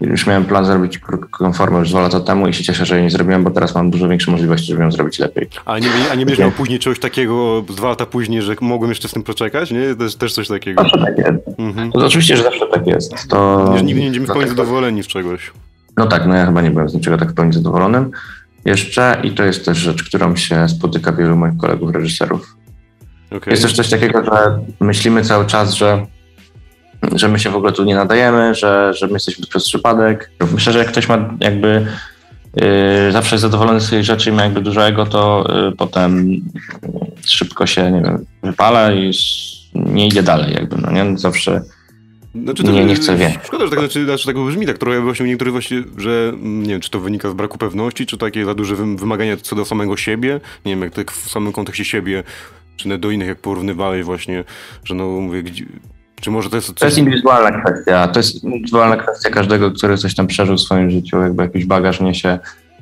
już 0.00 0.26
miałem 0.26 0.44
plan 0.44 0.64
zrobić 0.64 0.98
krótką 0.98 1.52
formę 1.52 1.78
już 1.78 1.90
dwa 1.90 2.00
lata 2.00 2.20
temu 2.20 2.48
i 2.48 2.54
się 2.54 2.64
cieszę, 2.64 2.86
że 2.86 2.94
jej 2.94 3.04
nie 3.04 3.10
zrobiłem, 3.10 3.44
bo 3.44 3.50
teraz 3.50 3.74
mam 3.74 3.90
dużo 3.90 4.08
większe 4.08 4.30
możliwości, 4.30 4.66
żeby 4.66 4.82
ją 4.82 4.92
zrobić 4.92 5.18
lepiej. 5.18 5.48
A 5.64 5.78
nie, 5.78 5.88
a 6.12 6.14
nie 6.14 6.26
będziesz 6.26 6.38
miał 6.38 6.50
później 6.50 6.78
czegoś 6.78 6.98
takiego 6.98 7.64
dwa 7.68 7.88
lata 7.88 8.06
później, 8.06 8.42
że 8.42 8.56
mogłem 8.60 8.90
jeszcze 8.90 9.08
z 9.08 9.12
tym 9.12 9.22
poczekać? 9.22 9.70
Nie? 9.70 9.94
Też, 9.94 10.16
też 10.16 10.32
coś 10.32 10.48
takiego. 10.48 10.82
Zawsze 10.82 10.98
tak 10.98 11.18
jest. 11.18 11.58
Mhm. 11.58 11.92
To 11.92 12.06
oczywiście, 12.06 12.36
że 12.36 12.42
zawsze 12.42 12.66
tak 12.66 12.86
jest. 12.86 13.28
To... 13.28 13.70
Nigdy 13.82 14.00
nie 14.00 14.04
będziemy 14.04 14.26
w 14.26 14.30
pełni 14.30 14.48
zadowoleni 14.48 15.02
z 15.02 15.06
czegoś. 15.06 15.52
No 15.96 16.06
tak, 16.06 16.26
no 16.26 16.34
ja 16.34 16.46
chyba 16.46 16.62
nie 16.62 16.70
byłem 16.70 16.88
z 16.88 16.94
niczego 16.94 17.18
tak 17.18 17.30
w 17.30 17.34
pełni 17.34 17.52
zadowolonym 17.52 18.10
jeszcze 18.64 19.20
i 19.22 19.30
to 19.30 19.44
jest 19.44 19.64
też 19.64 19.78
rzecz, 19.78 20.04
którą 20.04 20.36
się 20.36 20.68
spotyka 20.68 21.12
wielu 21.12 21.36
moich 21.36 21.56
kolegów 21.56 21.94
reżyserów. 21.94 22.56
Okay. 23.36 23.52
Jest 23.52 23.62
też 23.62 23.72
coś 23.72 23.90
takiego, 23.90 24.24
że 24.24 24.58
myślimy 24.80 25.22
cały 25.22 25.46
czas, 25.46 25.74
że, 25.74 26.06
że 27.12 27.28
my 27.28 27.38
się 27.38 27.50
w 27.50 27.56
ogóle 27.56 27.72
tu 27.72 27.84
nie 27.84 27.94
nadajemy, 27.94 28.54
że, 28.54 28.94
że 28.94 29.06
my 29.06 29.12
jesteśmy 29.12 29.46
przez 29.46 29.64
przypadek. 29.64 30.30
Myślę, 30.54 30.72
że 30.72 30.78
jak 30.78 30.88
ktoś 30.88 31.08
ma 31.08 31.30
jakby 31.40 31.86
yy, 32.56 33.12
zawsze 33.12 33.34
jest 33.34 33.42
zadowolony 33.42 33.80
z 33.80 33.84
swojej 33.84 34.04
rzeczy 34.04 34.30
i 34.30 34.32
ma 34.32 34.42
jakby 34.42 34.60
dużo 34.60 34.86
ego, 34.86 35.06
to 35.06 35.46
yy, 35.48 35.72
potem 35.72 36.26
szybko 37.26 37.66
się, 37.66 37.90
nie 37.90 38.02
wiem, 38.02 38.26
wypala 38.42 38.92
i 38.92 39.10
nie 39.74 40.06
idzie 40.06 40.22
dalej 40.22 40.54
jakby, 40.54 40.76
no 40.76 40.90
nie? 40.90 41.18
Zawsze 41.18 41.60
znaczy, 42.42 42.64
to, 42.64 42.72
nie, 42.72 42.84
nie 42.84 42.94
chcę 42.94 43.16
wiedzieć. 43.16 43.38
Szkoda, 43.44 43.64
że 43.64 43.70
tak, 43.70 43.78
znaczy, 43.78 44.04
znaczy, 44.04 44.26
tak 44.26 44.38
brzmi 44.38 44.66
tak 44.66 44.78
trochę 44.78 45.00
właśnie 45.00 45.26
niektórych 45.26 45.52
właśnie, 45.52 45.82
że 45.96 46.28
mm, 46.28 46.62
nie 46.62 46.68
wiem, 46.68 46.80
czy 46.80 46.90
to 46.90 47.00
wynika 47.00 47.30
z 47.30 47.34
braku 47.34 47.58
pewności, 47.58 48.06
czy 48.06 48.18
takie 48.18 48.44
za 48.44 48.54
duże 48.54 48.76
wymagania 48.76 49.36
co 49.36 49.56
do 49.56 49.64
samego 49.64 49.96
siebie, 49.96 50.40
nie 50.64 50.72
wiem, 50.72 50.82
jak 50.82 50.94
tak 50.94 51.12
w 51.12 51.30
samym 51.30 51.52
kontekście 51.52 51.84
siebie, 51.84 52.22
czy 52.76 52.98
do 52.98 53.10
innych, 53.10 53.28
jak 53.28 53.38
porównywałeś 53.38 54.04
właśnie, 54.04 54.44
że 54.84 54.94
no 54.94 55.06
mówię, 55.06 55.42
gdzie, 55.42 55.64
czy 56.20 56.30
może 56.30 56.50
to 56.50 56.56
jest... 56.56 56.68
Coś... 56.68 56.76
To 56.76 56.86
jest 56.86 56.98
indywidualna 56.98 57.60
kwestia, 57.60 58.08
to 58.08 58.20
jest 58.20 58.44
indywidualna 58.44 58.96
kwestia 58.96 59.30
każdego, 59.30 59.70
który 59.70 59.98
coś 59.98 60.14
tam 60.14 60.26
przeżył 60.26 60.56
w 60.56 60.60
swoim 60.60 60.90
życiu, 60.90 61.22
jakby 61.22 61.42
jakiś 61.42 61.64
bagaż 61.64 62.00
niesie. 62.00 62.38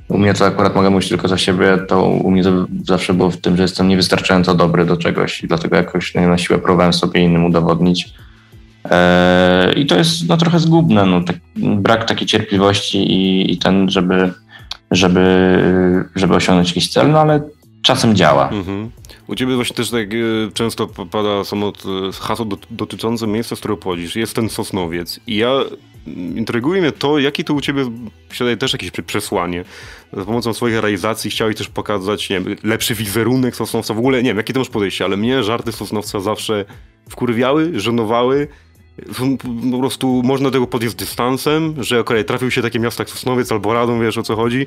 U 0.08 0.18
mnie 0.18 0.34
to 0.34 0.46
akurat 0.46 0.74
mogę 0.74 0.90
mówić 0.90 1.08
tylko 1.08 1.28
za 1.28 1.38
siebie, 1.38 1.78
to 1.88 2.02
u 2.02 2.30
mnie 2.30 2.42
to 2.42 2.66
zawsze 2.84 3.14
było 3.14 3.30
w 3.30 3.36
tym, 3.36 3.56
że 3.56 3.62
jestem 3.62 3.88
niewystarczająco 3.88 4.54
dobry 4.54 4.84
do 4.84 4.96
czegoś 4.96 5.44
i 5.44 5.48
dlatego 5.48 5.76
jakoś 5.76 6.14
na 6.14 6.38
siłę 6.38 6.58
próbowałem 6.58 6.92
sobie 6.92 7.20
innym 7.20 7.44
udowodnić 7.44 8.14
E, 8.90 9.72
I 9.76 9.86
to 9.86 9.98
jest 9.98 10.28
no, 10.28 10.36
trochę 10.36 10.58
zgubne, 10.58 11.06
no, 11.06 11.22
tak, 11.22 11.36
brak 11.56 12.04
takiej 12.04 12.26
cierpliwości 12.26 12.98
i, 12.98 13.52
i, 13.52 13.58
ten, 13.58 13.90
żeby, 13.90 14.32
żeby, 14.90 15.24
żeby 16.14 16.34
osiągnąć 16.34 16.68
jakiś 16.68 16.92
cel, 16.92 17.10
no 17.10 17.20
ale 17.20 17.40
czasem 17.82 18.16
działa. 18.16 18.48
Mhm. 18.48 18.90
U 19.32 19.34
ciebie 19.34 19.54
właśnie 19.54 19.76
też 19.76 19.90
tak 19.90 20.14
e, 20.14 20.16
często 20.54 20.86
pada 20.86 21.44
samo 21.44 21.68
e, 21.68 22.12
hasło 22.12 22.46
dotyczące 22.70 23.26
miejsca, 23.26 23.56
z 23.56 23.58
którego 23.58 23.80
pochodzisz. 23.80 24.16
Jest 24.16 24.34
ten 24.34 24.48
Sosnowiec 24.48 25.20
i 25.26 25.36
ja 25.36 25.60
intryguje 26.36 26.80
mnie 26.80 26.92
to, 26.92 27.18
jakie 27.18 27.44
to 27.44 27.54
u 27.54 27.60
ciebie 27.60 27.84
posiada 28.28 28.56
też 28.56 28.72
jakieś 28.72 28.90
przesłanie. 28.90 29.64
Za 30.12 30.24
pomocą 30.24 30.54
swoich 30.54 30.74
realizacji 30.74 31.30
chciałeś 31.30 31.56
też 31.56 31.68
pokazać, 31.68 32.30
nie 32.30 32.40
wiem, 32.40 32.56
lepszy 32.62 32.94
wizerunek 32.94 33.56
Sosnowca. 33.56 33.94
W 33.94 33.98
ogóle, 33.98 34.22
nie 34.22 34.30
wiem, 34.30 34.36
jakie 34.36 34.52
to 34.52 34.60
masz 34.60 34.68
podejście, 34.68 35.04
ale 35.04 35.16
mnie 35.16 35.44
żarty 35.44 35.72
Sosnowca 35.72 36.20
zawsze 36.20 36.64
wkurwiały, 37.08 37.80
żenowały 37.80 38.48
po 39.72 39.78
prostu 39.78 40.22
można 40.24 40.50
tego 40.50 40.66
podjąć 40.66 40.94
dystansem, 40.94 41.74
że 41.78 42.00
okej, 42.00 42.24
trafił 42.24 42.50
się 42.50 42.62
takie 42.62 42.78
miasta 42.78 43.02
jak 43.02 43.10
Sosnowiec 43.10 43.52
albo 43.52 43.72
Radom, 43.72 44.00
wiesz 44.00 44.18
o 44.18 44.22
co 44.22 44.36
chodzi. 44.36 44.66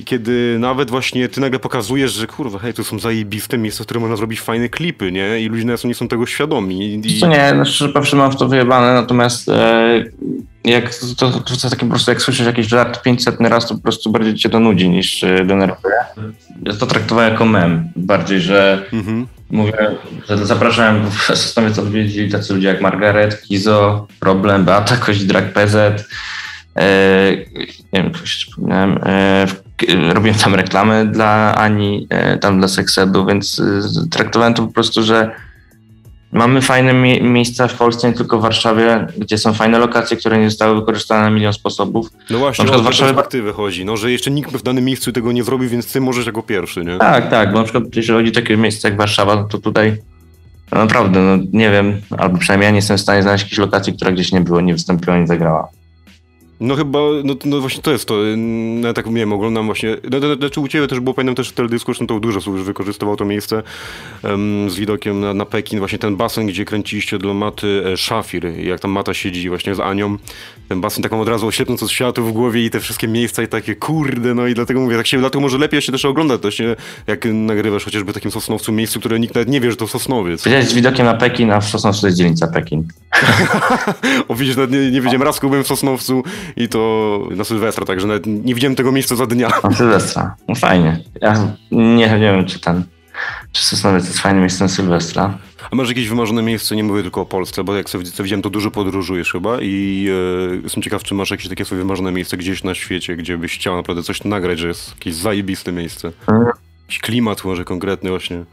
I 0.00 0.04
kiedy 0.04 0.56
nawet 0.58 0.90
właśnie 0.90 1.28
ty 1.28 1.40
nagle 1.40 1.58
pokazujesz, 1.58 2.12
że 2.12 2.26
kurwa, 2.26 2.58
hej, 2.58 2.74
to 2.74 2.84
są 2.84 2.98
zajebiste 2.98 3.58
miejsca, 3.58 3.84
w 3.84 3.86
można 4.00 4.16
zrobić 4.16 4.40
fajne 4.40 4.68
klipy, 4.68 5.12
nie? 5.12 5.40
I 5.40 5.48
ludzie 5.48 5.64
nie 5.88 5.94
są 5.94 6.08
tego 6.08 6.26
świadomi. 6.26 7.00
I... 7.04 7.20
To 7.20 7.26
nie, 7.26 7.54
no 7.56 7.64
szczerze 7.64 7.92
powiem, 7.92 8.06
mam 8.16 8.32
w 8.32 8.36
to 8.36 8.48
wyjebane, 8.48 8.94
natomiast 8.94 9.48
e, 9.48 10.04
jak 10.66 10.94
to, 10.94 11.30
to, 11.30 11.40
to, 11.40 11.70
takie 11.70 11.86
po 11.86 11.90
prostu, 11.90 12.10
jak 12.10 12.22
słyszysz 12.22 12.46
jakiś 12.46 12.66
żart 12.66 13.02
500 13.02 13.40
raz, 13.40 13.68
to 13.68 13.74
po 13.74 13.80
prostu 13.80 14.10
bardziej 14.10 14.34
cię 14.34 14.48
to 14.48 14.60
nudzi 14.60 14.88
niż 14.88 15.24
e, 15.24 15.44
denerwuje. 15.44 15.94
Ja 16.62 16.72
to 16.72 16.86
traktowałem 16.86 17.32
jako 17.32 17.44
mem, 17.44 17.88
bardziej, 17.96 18.40
że 18.40 18.86
mhm. 18.92 19.26
mówię, 19.50 19.96
że 20.28 20.46
zapraszałem 20.46 21.10
w 21.10 21.22
Sosnowiec 21.22 21.78
odwiedzili 21.78 22.30
tacy 22.30 22.54
ludzie 22.54 22.68
jak 22.68 22.80
Margaret, 22.80 23.42
Kizo, 23.42 24.06
Problem, 24.20 24.64
Beata, 24.64 24.96
Kość, 24.96 25.24
Drag 25.24 25.52
PZ, 25.52 25.74
e, 26.76 27.36
nie 27.92 28.02
wiem, 28.02 28.14
coś 28.14 28.36
wspomniałem, 28.36 28.98
e, 29.02 29.46
robiłem 30.12 30.38
tam 30.38 30.54
reklamy 30.54 31.06
dla 31.06 31.54
Ani, 31.54 32.06
e, 32.10 32.38
tam 32.38 32.58
dla 32.58 32.68
Seksedu, 32.68 33.26
więc 33.26 33.60
e, 33.60 34.08
traktowałem 34.10 34.54
to 34.54 34.62
po 34.66 34.72
prostu, 34.72 35.02
że 35.02 35.30
Mamy 36.36 36.62
fajne 36.62 36.92
mi 36.92 37.22
miejsca 37.22 37.68
w 37.68 37.74
Polsce, 37.74 38.08
nie 38.08 38.14
tylko 38.14 38.38
w 38.38 38.42
Warszawie, 38.42 39.06
gdzie 39.18 39.38
są 39.38 39.52
fajne 39.52 39.78
lokacje, 39.78 40.16
które 40.16 40.38
nie 40.38 40.50
zostały 40.50 40.80
wykorzystane 40.80 41.22
na 41.22 41.30
milion 41.30 41.52
sposobów. 41.52 42.10
No 42.30 42.38
właśnie, 42.38 42.64
na 42.64 42.66
przykład 42.66 42.80
o 42.80 42.84
Warszawie... 42.84 43.14
perspektywy 43.14 43.52
chodzi, 43.52 43.84
no, 43.84 43.96
że 43.96 44.12
jeszcze 44.12 44.30
nikt 44.30 44.52
w 44.52 44.62
danym 44.62 44.84
miejscu 44.84 45.12
tego 45.12 45.32
nie 45.32 45.44
zrobił, 45.44 45.68
więc 45.68 45.92
ty 45.92 46.00
możesz 46.00 46.26
jako 46.26 46.42
pierwszy, 46.42 46.84
nie? 46.84 46.98
Tak, 46.98 47.30
tak, 47.30 47.52
bo 47.52 47.58
na 47.58 47.64
przykład 47.64 47.96
jeżeli 47.96 48.18
chodzi 48.18 48.30
o 48.30 48.34
takie 48.34 48.56
miejsce 48.56 48.88
jak 48.88 48.98
Warszawa, 48.98 49.36
no 49.36 49.44
to 49.44 49.58
tutaj 49.58 49.96
no 50.72 50.78
naprawdę, 50.78 51.20
no 51.20 51.44
nie 51.52 51.70
wiem, 51.70 52.00
albo 52.18 52.38
przynajmniej 52.38 52.66
ja 52.66 52.70
nie 52.70 52.76
jestem 52.76 52.96
w 52.96 53.00
stanie 53.00 53.22
znaleźć 53.22 53.44
jakiejś 53.44 53.58
lokacji, 53.58 53.92
która 53.92 54.12
gdzieś 54.12 54.32
nie 54.32 54.40
było, 54.40 54.60
nie 54.60 54.72
wystąpiła, 54.72 55.18
nie 55.18 55.26
zagrała. 55.26 55.68
No 56.60 56.76
chyba, 56.76 56.98
no, 57.24 57.34
no 57.44 57.60
właśnie 57.60 57.82
to 57.82 57.92
jest 57.92 58.08
to. 58.08 58.14
Ja 58.82 58.92
tak 58.92 59.12
wiem, 59.12 59.32
oglądam 59.32 59.66
właśnie. 59.66 59.96
No, 60.10 60.20
no, 60.20 60.34
znaczy 60.34 60.60
u 60.60 60.68
ciebie 60.68 60.88
też 60.88 61.00
było, 61.00 61.14
pamiętam 61.14 61.34
też 61.34 61.48
w 61.48 61.52
teledysku, 61.52 61.92
zresztą 61.92 62.06
to 62.06 62.20
dużo 62.20 62.50
już 62.50 62.62
wykorzystywał 62.62 63.16
to 63.16 63.24
miejsce 63.24 63.62
um, 64.22 64.70
z 64.70 64.76
widokiem 64.76 65.20
na, 65.20 65.34
na, 65.34 65.44
Pekin. 65.44 65.78
Właśnie 65.78 65.98
ten 65.98 66.16
basen, 66.16 66.46
gdzie 66.46 66.64
kręciliście 66.64 67.18
dla 67.18 67.34
Maty 67.34 67.82
e, 67.86 67.96
Szafir, 67.96 68.44
jak 68.44 68.80
tam 68.80 68.90
Mata 68.90 69.14
siedzi 69.14 69.48
właśnie 69.48 69.74
z 69.74 69.80
Anią. 69.80 70.16
Ten 70.68 70.80
basen 70.80 71.02
taką 71.02 71.20
od 71.20 71.28
razu 71.28 71.46
oślepnąc 71.46 71.82
od 71.82 71.90
światu 71.90 72.24
w 72.24 72.32
głowie 72.32 72.64
i 72.64 72.70
te 72.70 72.80
wszystkie 72.80 73.08
miejsca 73.08 73.42
i 73.42 73.48
takie 73.48 73.74
kurde, 73.74 74.34
no 74.34 74.46
i 74.46 74.54
dlatego 74.54 74.80
mówię, 74.80 74.96
tak 74.96 75.06
się, 75.06 75.18
dlatego 75.18 75.40
może 75.40 75.58
lepiej 75.58 75.82
się 75.82 75.92
też 75.92 76.04
ogląda 76.04 76.38
to 76.38 76.50
się, 76.50 76.76
jak 77.06 77.24
nagrywasz 77.24 77.84
chociażby 77.84 78.12
w 78.12 78.14
takim 78.14 78.30
Sosnowcu 78.30 78.72
miejscu, 78.72 79.00
które 79.00 79.20
nikt 79.20 79.34
nawet 79.34 79.48
nie 79.48 79.60
wie, 79.60 79.70
że 79.70 79.76
to 79.76 79.86
Sosnowiec. 79.86 80.42
Powiedziałeś 80.42 80.68
z 80.68 80.74
widokiem 80.74 81.06
na 81.06 81.14
Pekin, 81.14 81.50
a 81.50 81.60
w 81.60 81.68
Sosnowcu 81.68 82.00
to 82.00 82.06
jest 82.06 82.18
dzielnica 82.18 82.46
Pekin. 82.46 82.88
o 84.28 84.34
widzisz, 84.34 84.56
nie, 84.56 84.90
nie 84.90 85.00
wiedziałem, 85.00 85.22
raz 85.22 85.40
byłem 85.40 85.64
w 85.64 85.66
Sosnowcu 85.66 86.22
i 86.56 86.68
to 86.68 87.22
na 87.30 87.44
Sylwestra, 87.44 87.86
także 87.86 88.06
nawet 88.06 88.26
nie 88.26 88.54
widziałem 88.54 88.76
tego 88.76 88.92
miejsca 88.92 89.16
za 89.16 89.26
dnia. 89.26 89.50
Na 89.64 89.72
Sylwestra, 89.72 90.36
no 90.48 90.54
fajnie. 90.54 91.00
Ja 91.20 91.34
nie, 91.70 92.10
nie 92.10 92.32
wiem, 92.32 92.44
czy 92.44 92.60
ten, 92.60 92.84
czy 93.52 93.64
Sosnowiec 93.64 94.06
jest 94.06 94.18
fajnym 94.18 94.40
miejscem 94.42 94.68
Sylwestra. 94.68 95.38
A 95.70 95.76
masz 95.76 95.88
jakieś 95.88 96.08
wymarzone 96.08 96.42
miejsce, 96.42 96.76
nie 96.76 96.84
mówię 96.84 97.02
tylko 97.02 97.20
o 97.20 97.26
Polsce, 97.26 97.64
bo 97.64 97.76
jak 97.76 97.90
sobie 97.90 98.04
widziałem, 98.20 98.42
to 98.42 98.50
dużo 98.50 98.70
podróżujesz 98.70 99.32
chyba 99.32 99.60
i 99.60 100.08
e, 100.52 100.56
jestem 100.62 100.82
ciekaw, 100.82 101.02
czy 101.02 101.14
masz 101.14 101.30
jakieś 101.30 101.48
takie 101.48 101.64
swoje 101.64 101.82
wymarzone 101.82 102.12
miejsce 102.12 102.36
gdzieś 102.36 102.64
na 102.64 102.74
świecie, 102.74 103.16
gdzie 103.16 103.38
byś 103.38 103.54
chciał 103.54 103.76
naprawdę 103.76 104.02
coś 104.02 104.24
nagrać, 104.24 104.58
że 104.58 104.68
jest 104.68 104.90
jakieś 104.90 105.14
zajebiste 105.14 105.72
miejsce. 105.72 106.12
Mhm. 106.28 106.46
Jakiś 106.82 106.98
klimat 106.98 107.44
może 107.44 107.64
konkretny 107.64 108.10
właśnie. 108.10 108.44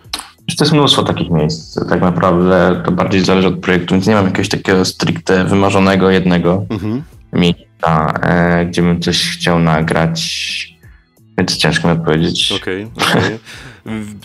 To 0.58 0.64
jest 0.64 0.74
mnóstwo 0.74 1.04
takich 1.04 1.30
miejsc. 1.30 1.90
Tak 1.90 2.02
naprawdę 2.02 2.82
to 2.86 2.92
bardziej 2.92 3.22
zależy 3.22 3.48
od 3.48 3.60
projektu, 3.60 3.94
więc 3.94 4.08
nie 4.08 4.16
mam 4.16 4.26
jakiegoś 4.26 4.50
takiego 4.50 4.86
stricte 4.86 5.46
wymarzonego 5.46 6.10
jednego 6.10 6.66
mhm. 6.70 7.04
miejsca, 7.34 7.64
e, 7.86 8.66
gdzie 8.66 8.82
bym 8.82 9.02
coś 9.02 9.30
chciał 9.30 9.60
nagrać. 9.60 10.24
Więc 11.38 11.58
ciężko 11.58 11.88
mi 11.88 11.94
odpowiedzieć. 11.94 12.52
Okej, 12.52 12.88
okay, 12.96 13.18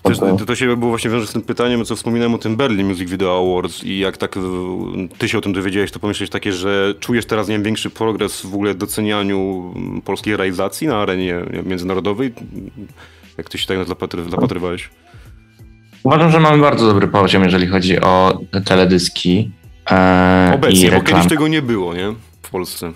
okay. 0.03 0.37
To, 0.39 0.47
to 0.47 0.55
się 0.55 0.77
było 0.77 0.91
właśnie 0.91 1.11
wiąże 1.11 1.27
z 1.27 1.33
tym 1.33 1.43
pytaniem, 1.43 1.85
co 1.85 1.97
wspominałem 1.97 2.35
o 2.35 2.39
tym 2.39 2.57
Berlin 2.57 2.87
Music 2.87 3.11
Video 3.11 3.39
Awards 3.39 3.85
i 3.85 3.99
jak 3.99 4.17
tak 4.17 4.39
ty 5.19 5.29
się 5.29 5.39
o 5.39 5.41
tym 5.41 5.53
dowiedziałeś, 5.53 5.91
to 5.91 5.99
pomyśleć 5.99 6.31
takie, 6.31 6.53
że 6.53 6.95
czujesz 7.01 7.27
teraz, 7.27 7.49
nie 7.49 7.55
wiem, 7.55 7.63
większy 7.63 7.91
progres 7.91 8.43
w 8.43 8.55
ogóle 8.55 8.75
docenianiu 8.75 9.75
polskiej 10.05 10.37
realizacji 10.37 10.87
na 10.87 10.97
arenie 10.97 11.41
międzynarodowej? 11.65 12.35
Jak 13.39 13.51
ty 13.51 13.59
się 13.59 13.67
tak 13.67 13.79
zapatrywałeś? 14.31 14.91
Uważam, 16.03 16.31
że 16.31 16.41
mamy 16.41 16.59
bardzo 16.59 16.87
dobry 16.87 17.09
poziom, 17.09 17.45
jeżeli 17.45 17.67
chodzi 17.67 18.01
o 18.01 18.41
teledyski. 18.65 19.51
E, 19.91 20.53
Obecnie, 20.55 20.91
bo 20.91 21.01
kiedyś 21.01 21.29
tego 21.29 21.49
nie 21.49 21.63
było, 21.63 21.95
nie? 21.95 22.15
W 22.43 22.51
Polsce. 22.51 22.93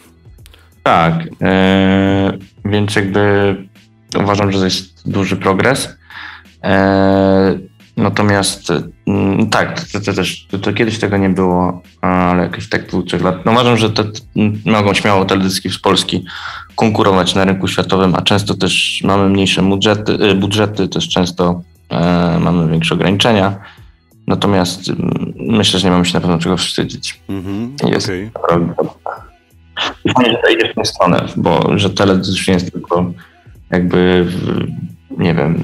Tak, 0.83 1.15
e, 1.43 2.33
więc 2.65 2.97
jakby 2.97 3.57
uważam, 4.21 4.53
że 4.53 4.59
to 4.59 4.65
jest 4.65 5.11
duży 5.11 5.37
progres. 5.37 5.97
E, 6.65 7.59
natomiast 7.97 8.73
mm, 9.07 9.51
tak, 9.51 9.81
to, 9.81 10.01
to 10.01 10.13
też 10.13 10.47
to, 10.51 10.59
to, 10.59 10.73
kiedyś 10.73 10.99
tego 10.99 11.17
nie 11.17 11.29
było, 11.29 11.83
ale 12.01 12.43
jakieś 12.43 12.69
tak 12.69 12.87
dwóch, 12.87 13.05
trzech 13.05 13.23
lat. 13.23 13.47
No 13.47 13.53
uważam, 13.53 13.77
że 13.77 13.91
te, 13.91 14.05
mogą 14.67 14.95
śmiało 14.95 15.25
teledyski 15.25 15.71
z 15.71 15.79
Polski 15.79 16.25
konkurować 16.77 17.35
na 17.35 17.45
rynku 17.45 17.69
światowym, 17.69 18.15
a 18.15 18.23
często 18.23 18.55
też 18.55 19.03
mamy 19.05 19.29
mniejsze 19.29 19.63
budżety, 19.63 20.13
y, 20.13 20.35
budżety 20.35 20.89
też 20.89 21.09
często 21.09 21.63
e, 21.89 22.39
mamy 22.41 22.71
większe 22.71 22.95
ograniczenia. 22.95 23.57
Natomiast 24.27 24.89
mm, 24.89 25.33
myślę, 25.37 25.81
że 25.81 25.87
nie 25.87 25.91
mamy 25.91 26.05
się 26.05 26.15
na 26.15 26.21
pewno 26.21 26.39
czego 26.39 26.57
wstydzić. 26.57 27.21
Mm-hmm, 27.29 27.89
jest 27.89 28.11
okay. 28.35 28.75
I 30.05 30.13
fajnie, 30.13 30.31
że 30.31 30.39
to 30.45 30.51
idzie 30.51 30.73
w 30.73 30.75
tę 30.75 30.85
stronę, 30.85 31.27
bo 31.37 31.79
że 31.79 31.91
teledysk 31.91 32.49
nie 32.49 32.55
jest 32.55 32.73
tylko 32.73 33.13
jakby 33.71 34.27
nie 35.19 35.35
wiem, 35.35 35.63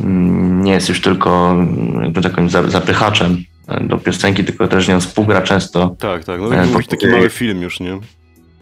nie 0.64 0.72
jest 0.72 0.88
już 0.88 1.00
tylko 1.00 1.56
jakby 2.02 2.22
takim 2.22 2.48
zapychaczem 2.50 3.44
do 3.80 3.98
piosenki, 3.98 4.44
tylko 4.44 4.68
też 4.68 4.88
nią 4.88 5.00
współgra 5.00 5.42
często. 5.42 5.96
Tak, 5.98 6.24
tak, 6.24 6.40
no 6.40 6.48
to 6.48 6.88
taki 6.88 7.06
mały 7.06 7.30
film 7.30 7.62
już, 7.62 7.80
nie? 7.80 7.98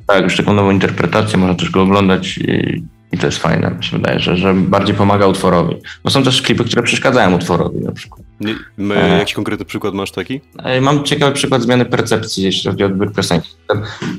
Tak, 0.06 0.24
już 0.24 0.36
taką 0.36 0.52
nową 0.52 0.70
interpretację, 0.70 1.38
można 1.38 1.54
też 1.54 1.70
go 1.70 1.82
oglądać 1.82 2.38
i, 2.38 2.82
i 3.12 3.18
to 3.18 3.26
jest 3.26 3.38
fajne, 3.38 3.70
mi 3.70 3.84
się 3.84 3.96
wydaje, 3.96 4.20
że, 4.20 4.36
że 4.36 4.54
bardziej 4.54 4.94
pomaga 4.94 5.26
utworowi. 5.26 5.76
Bo 6.04 6.10
są 6.10 6.22
też 6.22 6.42
klipy, 6.42 6.64
które 6.64 6.82
przeszkadzają 6.82 7.36
utworowi 7.36 7.80
na 7.80 7.92
przykład. 7.92 8.26
Nie, 8.40 8.54
my, 8.76 9.02
e, 9.02 9.18
jakiś 9.18 9.34
konkretny 9.34 9.64
przykład 9.64 9.94
masz 9.94 10.10
taki? 10.10 10.40
E, 10.58 10.80
mam 10.80 11.04
ciekawy 11.04 11.32
przykład 11.32 11.62
zmiany 11.62 11.84
percepcji, 11.84 12.44
jeśli 12.44 12.70
chodzi 12.70 12.84
o 12.84 12.86
odbiór 12.86 13.12
piosenki. 13.12 13.48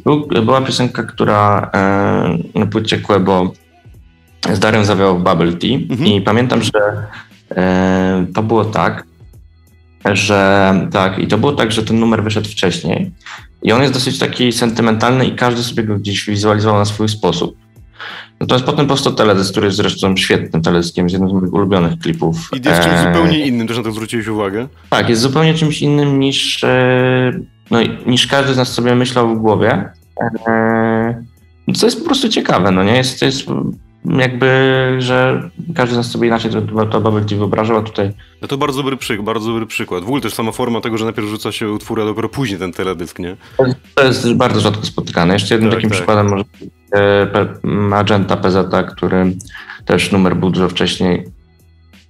Był, 0.04 0.28
była 0.28 0.62
piosenka, 0.62 1.04
która 1.04 1.70
e, 1.74 2.60
na 2.60 2.66
płycie 2.66 2.98
Quebo 3.00 3.54
z 4.54 4.60
Darią 4.60 4.86
zawiał 4.86 5.20
Bubble 5.20 5.54
Tea 5.54 5.76
mhm. 5.90 6.08
i 6.08 6.22
pamiętam, 6.22 6.64
że 6.64 7.08
e, 7.52 8.26
to 8.34 8.44
było 8.44 8.66
tak, 8.66 9.04
że 10.06 10.74
tak, 10.92 11.20
i 11.20 11.28
to 11.28 11.38
było 11.38 11.52
tak, 11.52 11.72
że 11.72 11.84
ten 11.84 12.00
numer 12.00 12.24
wyszedł 12.24 12.50
wcześniej 12.50 13.12
i 13.64 13.72
on 13.72 13.82
jest 13.82 13.94
dosyć 13.94 14.20
taki 14.20 14.52
sentymentalny 14.52 15.26
i 15.26 15.36
każdy 15.36 15.64
sobie 15.64 15.84
go 15.84 15.96
gdzieś 15.96 16.26
wizualizował 16.26 16.80
na 16.80 16.86
swój 16.86 17.10
sposób. 17.10 17.58
Natomiast 18.40 18.66
potem 18.66 18.88
powstał 18.88 19.14
teledysk, 19.14 19.52
który 19.52 19.66
jest 19.66 19.78
zresztą 19.78 20.18
świetnym 20.18 20.62
teledyskiem, 20.62 21.06
jest 21.06 21.14
jednym 21.14 21.30
z 21.30 21.34
moich 21.34 21.54
ulubionych 21.54 22.00
klipów. 22.00 22.50
I 22.54 22.68
jest 22.70 22.82
czymś 22.82 22.96
e... 22.96 23.04
zupełnie 23.04 23.46
innym, 23.46 23.68
też 23.68 23.78
na 23.78 23.84
to 23.84 23.92
zwróciłeś 23.92 24.28
uwagę? 24.28 24.68
Tak, 24.90 25.10
jest 25.10 25.22
zupełnie 25.22 25.54
czymś 25.54 25.82
innym 25.82 26.20
niż, 26.20 26.64
e... 26.64 27.32
no, 27.72 27.80
niż 28.06 28.28
każdy 28.28 28.54
z 28.54 28.58
nas 28.58 28.74
sobie 28.74 28.96
myślał 28.96 29.36
w 29.36 29.40
głowie. 29.40 29.90
E... 30.48 31.24
Co 31.76 31.88
jest 31.88 32.00
po 32.00 32.06
prostu 32.06 32.30
ciekawe, 32.30 32.72
no 32.72 32.84
nie? 32.84 32.96
Jest, 32.96 33.22
jest 33.22 33.46
jakby, 34.06 34.96
że 35.00 35.50
każdy 35.76 35.94
z 35.94 35.98
nas 35.98 36.12
sobie 36.12 36.28
inaczej 36.28 36.52
to, 36.52 36.86
to 36.86 37.22
Tea 37.22 37.38
wyobrażał, 37.38 37.78
a 37.78 37.82
tutaj... 37.82 38.12
No 38.42 38.48
to 38.48 38.58
bardzo 38.58 38.78
dobry, 38.78 38.98
przykład, 38.98 39.26
bardzo 39.26 39.48
dobry 39.48 39.66
przykład. 39.66 40.04
W 40.04 40.08
ogóle 40.08 40.22
też 40.22 40.34
sama 40.34 40.52
forma 40.52 40.82
tego, 40.82 40.98
że 40.98 41.06
najpierw 41.06 41.28
rzuca 41.28 41.52
się 41.52 41.72
utwór, 41.72 42.02
a 42.02 42.06
dopiero 42.06 42.30
później 42.30 42.60
ten 42.60 42.74
teledysk, 42.74 43.20
nie? 43.20 43.38
To 43.96 44.04
jest 44.04 44.34
bardzo 44.34 44.60
rzadko 44.60 44.86
spotykane. 44.86 45.34
Jeszcze 45.34 45.56
jednym 45.56 45.72
tak, 45.72 45.78
takim 45.78 45.90
tak. 45.90 45.98
przykładem 45.98 46.30
może 46.30 46.44
e, 46.96 47.48
Magenta 47.64 48.38
PZ, 48.38 48.58
który 48.92 49.36
też 49.86 50.12
numer 50.12 50.36
był 50.36 50.50
dużo 50.50 50.70
wcześniej 50.70 51.26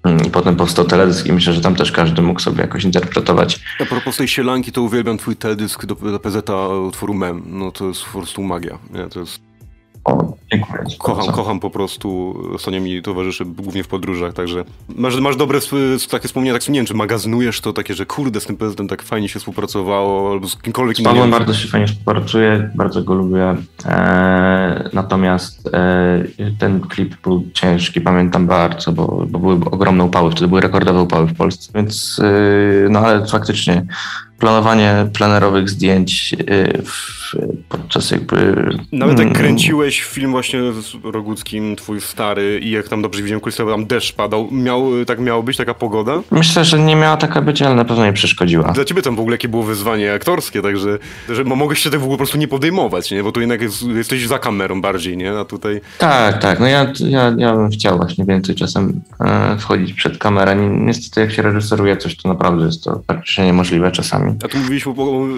mm, 0.03 0.25
i 0.25 0.29
potem 0.29 0.55
powstał 0.55 0.85
teledysk 0.85 1.25
i 1.25 1.33
myślę, 1.33 1.53
że 1.53 1.61
tam 1.61 1.75
też 1.75 1.91
każdy 1.91 2.21
mógł 2.21 2.39
sobie 2.39 2.61
jakoś 2.61 2.83
interpretować. 2.83 3.59
A 3.79 3.85
propos 3.85 4.17
tej 4.17 4.27
sielanki, 4.27 4.71
to 4.71 4.81
uwielbiam 4.81 5.17
twój 5.17 5.35
teledysk 5.35 5.85
do, 5.85 5.95
do 5.95 6.19
PZ 6.19 6.49
utworu 6.87 7.13
Mem. 7.13 7.43
No 7.45 7.71
to 7.71 7.87
jest 7.87 8.05
po 8.05 8.19
prostu 8.19 8.43
magia. 8.43 8.77
Nie? 8.93 9.09
To 9.09 9.19
jest... 9.19 9.46
O, 10.07 10.33
dziękuję. 10.51 10.83
Kocham, 10.97 11.33
kocham 11.33 11.59
po 11.59 11.69
prostu. 11.69 12.35
Sonia 12.57 12.79
mi 12.79 13.01
towarzyszy 13.01 13.45
głównie 13.45 13.83
w 13.83 13.87
podróżach, 13.87 14.33
także 14.33 14.63
masz, 14.89 15.19
masz 15.19 15.35
dobre 15.35 15.59
takie 16.11 16.27
wspomnienia, 16.27 16.59
tak 16.59 16.69
nie 16.69 16.79
wiem, 16.79 16.85
czy 16.85 16.93
magazynujesz 16.93 17.61
to 17.61 17.73
takie, 17.73 17.93
że 17.93 18.05
kurde, 18.05 18.39
z 18.39 18.45
tym 18.45 18.57
prezydentem 18.57 18.97
tak 18.97 19.07
fajnie 19.07 19.29
się 19.29 19.39
współpracowało, 19.39 20.31
albo 20.31 20.47
z 20.47 20.57
kimkolwiek 20.57 20.99
innym. 20.99 21.11
Z 21.11 21.15
Pawłem 21.15 21.31
bardzo 21.31 21.53
się 21.53 21.67
fajnie 21.67 21.87
współpracuje, 21.87 22.71
bardzo 22.75 23.03
go 23.03 23.13
lubię. 23.13 23.55
Eee, 23.85 24.89
natomiast 24.93 25.69
e, 25.73 26.23
ten 26.59 26.79
klip 26.79 27.21
był 27.21 27.43
ciężki, 27.53 28.01
pamiętam 28.01 28.47
bardzo, 28.47 28.91
bo, 28.91 29.25
bo 29.29 29.39
były 29.39 29.59
ogromne 29.71 30.03
upały, 30.03 30.31
wtedy 30.31 30.47
były 30.47 30.61
rekordowe 30.61 31.01
upały 31.01 31.27
w 31.27 31.35
Polsce, 31.35 31.71
więc 31.75 32.21
e, 32.23 32.89
no 32.89 32.99
ale 32.99 33.25
faktycznie 33.25 33.85
planowanie 34.39 35.07
plenerowych 35.13 35.69
zdjęć 35.69 36.35
y, 36.49 36.81
w, 36.85 37.17
podczas 37.69 38.11
jakby... 38.11 38.55
Nawet 38.91 39.19
jak 39.19 39.27
mm, 39.27 39.33
kręciłeś 39.33 40.03
film 40.03 40.31
właśnie 40.31 40.59
z 40.73 40.95
Roguckim, 41.03 41.75
twój 41.75 42.01
stary 42.01 42.59
i 42.63 42.71
jak 42.71 42.89
tam 42.89 43.01
dobrze 43.01 43.21
widziałem 43.21 43.41
kulisowo, 43.41 43.71
tam 43.71 43.85
deszcz 43.85 44.15
padał, 44.15 44.47
miał, 44.51 45.05
tak 45.05 45.19
miało 45.19 45.43
być 45.43 45.57
taka 45.57 45.73
pogoda? 45.73 46.21
Myślę, 46.31 46.65
że 46.65 46.79
nie 46.79 46.95
miała 46.95 47.17
taka 47.17 47.41
być, 47.41 47.61
ale 47.61 47.75
na 47.75 47.85
pewno 47.85 48.05
nie 48.05 48.13
przeszkodziła. 48.13 48.71
Dla 48.71 48.85
ciebie 48.85 49.01
tam 49.01 49.15
w 49.15 49.19
ogóle 49.19 49.33
jakie 49.33 49.47
było 49.47 49.63
wyzwanie 49.63 50.13
aktorskie, 50.13 50.61
także 50.61 50.99
że 51.29 51.43
mogłeś 51.43 51.79
się 51.79 51.89
tego 51.89 52.01
w 52.01 52.03
ogóle 52.03 52.17
po 52.17 52.23
prostu 52.23 52.37
nie 52.37 52.47
podejmować, 52.47 53.11
nie? 53.11 53.23
Bo 53.23 53.31
tu 53.31 53.39
jednak 53.39 53.61
jest, 53.61 53.83
jesteś 53.83 54.27
za 54.27 54.39
kamerą 54.39 54.81
bardziej, 54.81 55.17
nie? 55.17 55.39
A 55.39 55.45
tutaj... 55.45 55.81
Tak, 55.97 56.41
tak. 56.41 56.59
No 56.59 56.67
ja, 56.67 56.93
ja, 56.99 57.33
ja 57.37 57.55
bym 57.55 57.69
chciał 57.69 57.97
właśnie 57.97 58.25
więcej 58.25 58.55
czasem 58.55 59.01
e, 59.19 59.57
wchodzić 59.57 59.93
przed 59.93 60.17
kamerę. 60.17 60.55
Niestety 60.55 61.21
jak 61.21 61.31
się 61.31 61.41
reżyseruje 61.41 61.97
coś, 61.97 62.17
to 62.17 62.29
naprawdę 62.29 62.65
jest 62.65 62.83
to 62.83 63.01
praktycznie 63.07 63.45
niemożliwe 63.45 63.91
czasami. 63.91 64.26
A 64.45 64.47
tu 64.47 64.57
mówiłeś 64.57 64.87
o, 64.87 64.93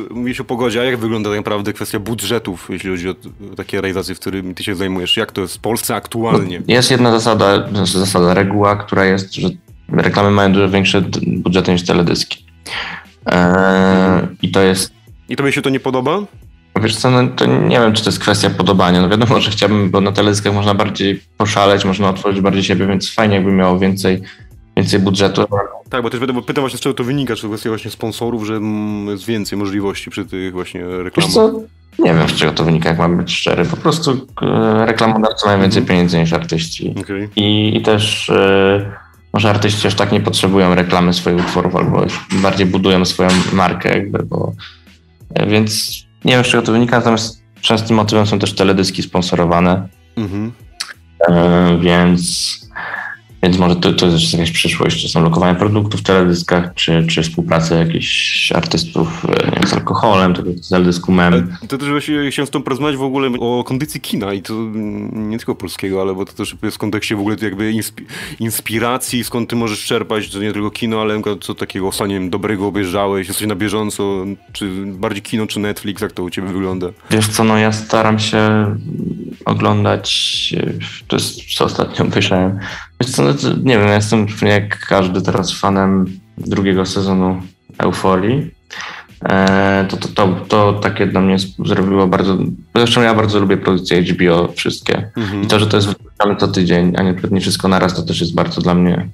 mówiłeś 0.09 0.39
o 0.39 0.43
pogodzie, 0.43 0.81
a 0.81 0.83
jak 0.83 0.97
wygląda 0.97 1.29
tak 1.29 1.39
naprawdę 1.39 1.73
kwestia 1.73 1.99
budżetów, 1.99 2.67
jeśli 2.69 2.89
chodzi 2.89 3.09
o 3.09 3.15
takie 3.57 3.81
realizacje, 3.81 4.15
w 4.15 4.19
którymi 4.19 4.55
ty 4.55 4.63
się 4.63 4.75
zajmujesz? 4.75 5.17
Jak 5.17 5.31
to 5.31 5.41
jest 5.41 5.55
w 5.55 5.59
Polsce 5.59 5.95
aktualnie? 5.95 6.61
Jest 6.67 6.91
jedna 6.91 7.11
zasada, 7.11 7.69
zasada, 7.83 8.33
reguła, 8.33 8.75
która 8.75 9.05
jest, 9.05 9.33
że 9.33 9.49
reklamy 9.89 10.31
mają 10.31 10.53
dużo 10.53 10.69
większe 10.69 11.01
budżety 11.27 11.71
niż 11.71 11.85
teledyski. 11.85 12.45
Eee, 13.25 14.27
I 14.41 14.51
to 14.51 14.61
jest... 14.61 14.93
I 15.29 15.35
tobie 15.35 15.51
się 15.51 15.61
to 15.61 15.69
nie 15.69 15.79
podoba? 15.79 16.19
Wiesz 16.81 16.95
co, 16.95 17.11
no 17.11 17.27
to 17.27 17.45
nie 17.45 17.79
wiem, 17.79 17.93
czy 17.93 18.03
to 18.03 18.09
jest 18.09 18.19
kwestia 18.19 18.49
podobania. 18.49 19.01
No 19.01 19.09
wiadomo, 19.09 19.41
że 19.41 19.51
chciałbym, 19.51 19.89
bo 19.89 20.01
na 20.01 20.11
teledyskach 20.11 20.53
można 20.53 20.73
bardziej 20.73 21.21
poszaleć, 21.37 21.85
można 21.85 22.09
otworzyć 22.09 22.41
bardziej 22.41 22.63
siebie, 22.63 22.87
więc 22.87 23.13
fajnie 23.13 23.35
jakby 23.35 23.51
miało 23.51 23.79
więcej 23.79 24.21
więcej 24.77 24.99
budżetu. 24.99 25.45
Tak, 25.89 26.03
bo 26.03 26.09
też 26.09 26.19
będę 26.19 26.41
pytam 26.41 26.61
właśnie 26.61 26.77
z 26.77 26.81
czego 26.81 26.93
to 26.93 27.03
wynika, 27.03 27.35
czy 27.35 27.41
to 27.41 27.47
kwestia 27.47 27.69
właśnie 27.69 27.91
sponsorów, 27.91 28.45
że 28.45 28.59
jest 29.07 29.25
więcej 29.25 29.57
możliwości 29.57 30.09
przy 30.09 30.25
tych 30.25 30.53
właśnie 30.53 30.85
reklamach. 30.85 31.53
Nie 31.99 32.13
wiem, 32.13 32.29
z 32.29 32.33
czego 32.33 32.51
to 32.51 32.63
wynika, 32.63 32.89
jak 32.89 32.97
mam 32.97 33.17
być 33.17 33.31
szczery. 33.31 33.65
Po 33.65 33.77
prostu 33.77 34.27
e, 34.41 34.85
reklamodawcy 34.85 35.45
mają 35.45 35.61
więcej 35.61 35.81
mhm. 35.81 35.87
pieniędzy 35.87 36.19
niż 36.19 36.33
artyści. 36.33 36.95
Okay. 36.99 37.29
I, 37.35 37.77
I, 37.77 37.81
też 37.81 38.29
e, 38.29 38.91
może 39.33 39.49
artyści 39.49 39.87
aż 39.87 39.95
tak 39.95 40.11
nie 40.11 40.21
potrzebują 40.21 40.75
reklamy 40.75 41.13
swoich 41.13 41.45
utworów, 41.45 41.75
albo 41.75 42.05
bardziej 42.41 42.65
budują 42.65 43.05
swoją 43.05 43.29
markę 43.53 43.97
jakby, 43.97 44.23
bo 44.23 44.53
e, 45.33 45.47
więc 45.47 46.03
nie 46.25 46.33
wiem, 46.33 46.43
z 46.43 46.47
czego 46.47 46.63
to 46.63 46.71
wynika, 46.71 46.97
natomiast 46.97 47.43
częstym 47.61 47.95
motywem 47.95 48.27
są 48.27 48.39
też 48.39 48.55
teledyski 48.55 49.03
sponsorowane. 49.03 49.87
Mhm. 50.17 50.51
Więc 51.79 52.53
więc 53.43 53.57
może 53.57 53.75
to, 53.75 53.93
to 53.93 54.05
jest 54.05 54.33
jakaś 54.33 54.51
przyszłość, 54.51 55.01
czy 55.01 55.09
są 55.09 55.23
lokowanie 55.23 55.59
produktów 55.59 55.99
w 55.99 56.03
teledyskach, 56.03 56.73
czy, 56.75 57.07
czy 57.07 57.23
współpraca 57.23 57.75
jakichś 57.75 58.51
artystów 58.51 59.25
e, 59.25 59.51
wiem, 59.51 59.67
z 59.67 59.73
alkoholem, 59.73 60.33
tego 60.33 60.51
z 60.61 60.69
teledysku 60.69 61.11
mem. 61.11 61.55
To 61.67 61.77
też 61.77 61.89
właśnie 61.89 62.31
chciałem 62.31 62.47
z 62.47 62.49
tą 62.49 62.61
porozmawiać 62.63 62.97
w 62.97 63.03
ogóle 63.03 63.29
o 63.39 63.63
kondycji 63.63 64.01
kina 64.01 64.33
i 64.33 64.41
to 64.41 64.53
nie 65.13 65.37
tylko 65.37 65.55
polskiego, 65.55 66.01
ale 66.01 66.13
bo 66.15 66.25
to 66.25 66.33
też 66.33 66.55
jest 66.63 66.75
w 66.75 66.79
kontekście 66.79 67.15
w 67.15 67.19
ogóle 67.19 67.35
jakby 67.41 67.73
inspiracji, 68.39 69.23
skąd 69.23 69.49
ty 69.49 69.55
możesz 69.55 69.85
czerpać, 69.85 70.29
to 70.29 70.39
nie 70.39 70.53
tylko 70.53 70.71
kino, 70.71 71.01
ale 71.01 71.21
co 71.41 71.55
takiego 71.55 71.87
ostatnio 71.87 72.19
dobrego 72.29 72.67
obejrzałeś, 72.67 73.27
jesteś 73.27 73.47
na 73.47 73.55
bieżąco, 73.55 74.25
czy 74.51 74.85
bardziej 74.85 75.21
kino, 75.21 75.47
czy 75.47 75.59
Netflix, 75.59 76.01
jak 76.01 76.11
to 76.11 76.23
u 76.23 76.29
ciebie 76.29 76.47
wygląda? 76.47 76.87
Wiesz 77.11 77.27
co, 77.27 77.43
no 77.43 77.57
ja 77.57 77.71
staram 77.71 78.19
się 78.19 78.65
oglądać, 79.45 80.09
e, 80.57 80.73
to 81.07 81.15
jest 81.15 81.55
co 81.55 81.65
ostatnio 81.65 82.05
obejrzałem, 82.05 82.59
Wiesz 83.01 83.11
co, 83.11 83.28
no 83.43 83.49
nie 83.63 83.77
wiem, 83.77 83.87
ja 83.87 83.95
jestem 83.95 84.27
jak 84.41 84.79
każdy 84.79 85.21
teraz 85.21 85.59
fanem 85.59 86.05
drugiego 86.37 86.85
sezonu 86.85 87.41
Euforii. 87.77 88.51
E, 89.25 89.85
to, 89.89 89.97
to, 89.97 90.07
to, 90.07 90.45
to 90.47 90.73
takie 90.73 91.07
dla 91.07 91.21
mnie 91.21 91.35
zrobiło 91.65 92.07
bardzo. 92.07 92.37
Zresztą 92.75 93.01
ja 93.01 93.13
bardzo 93.13 93.39
lubię 93.39 93.57
produkcje 93.57 94.01
HBO 94.01 94.53
wszystkie. 94.55 95.11
Mhm. 95.17 95.43
I 95.43 95.47
to, 95.47 95.59
że 95.59 95.67
to 95.67 95.77
jest 95.77 95.87
wypuszczane 95.87 96.35
co 96.35 96.47
tydzień, 96.47 96.93
a 96.97 97.03
nie, 97.03 97.15
nie 97.31 97.41
wszystko 97.41 97.67
naraz, 97.67 97.95
to 97.95 98.01
też 98.01 98.21
jest 98.21 98.35
bardzo 98.35 98.61
dla 98.61 98.73
mnie 98.73 99.09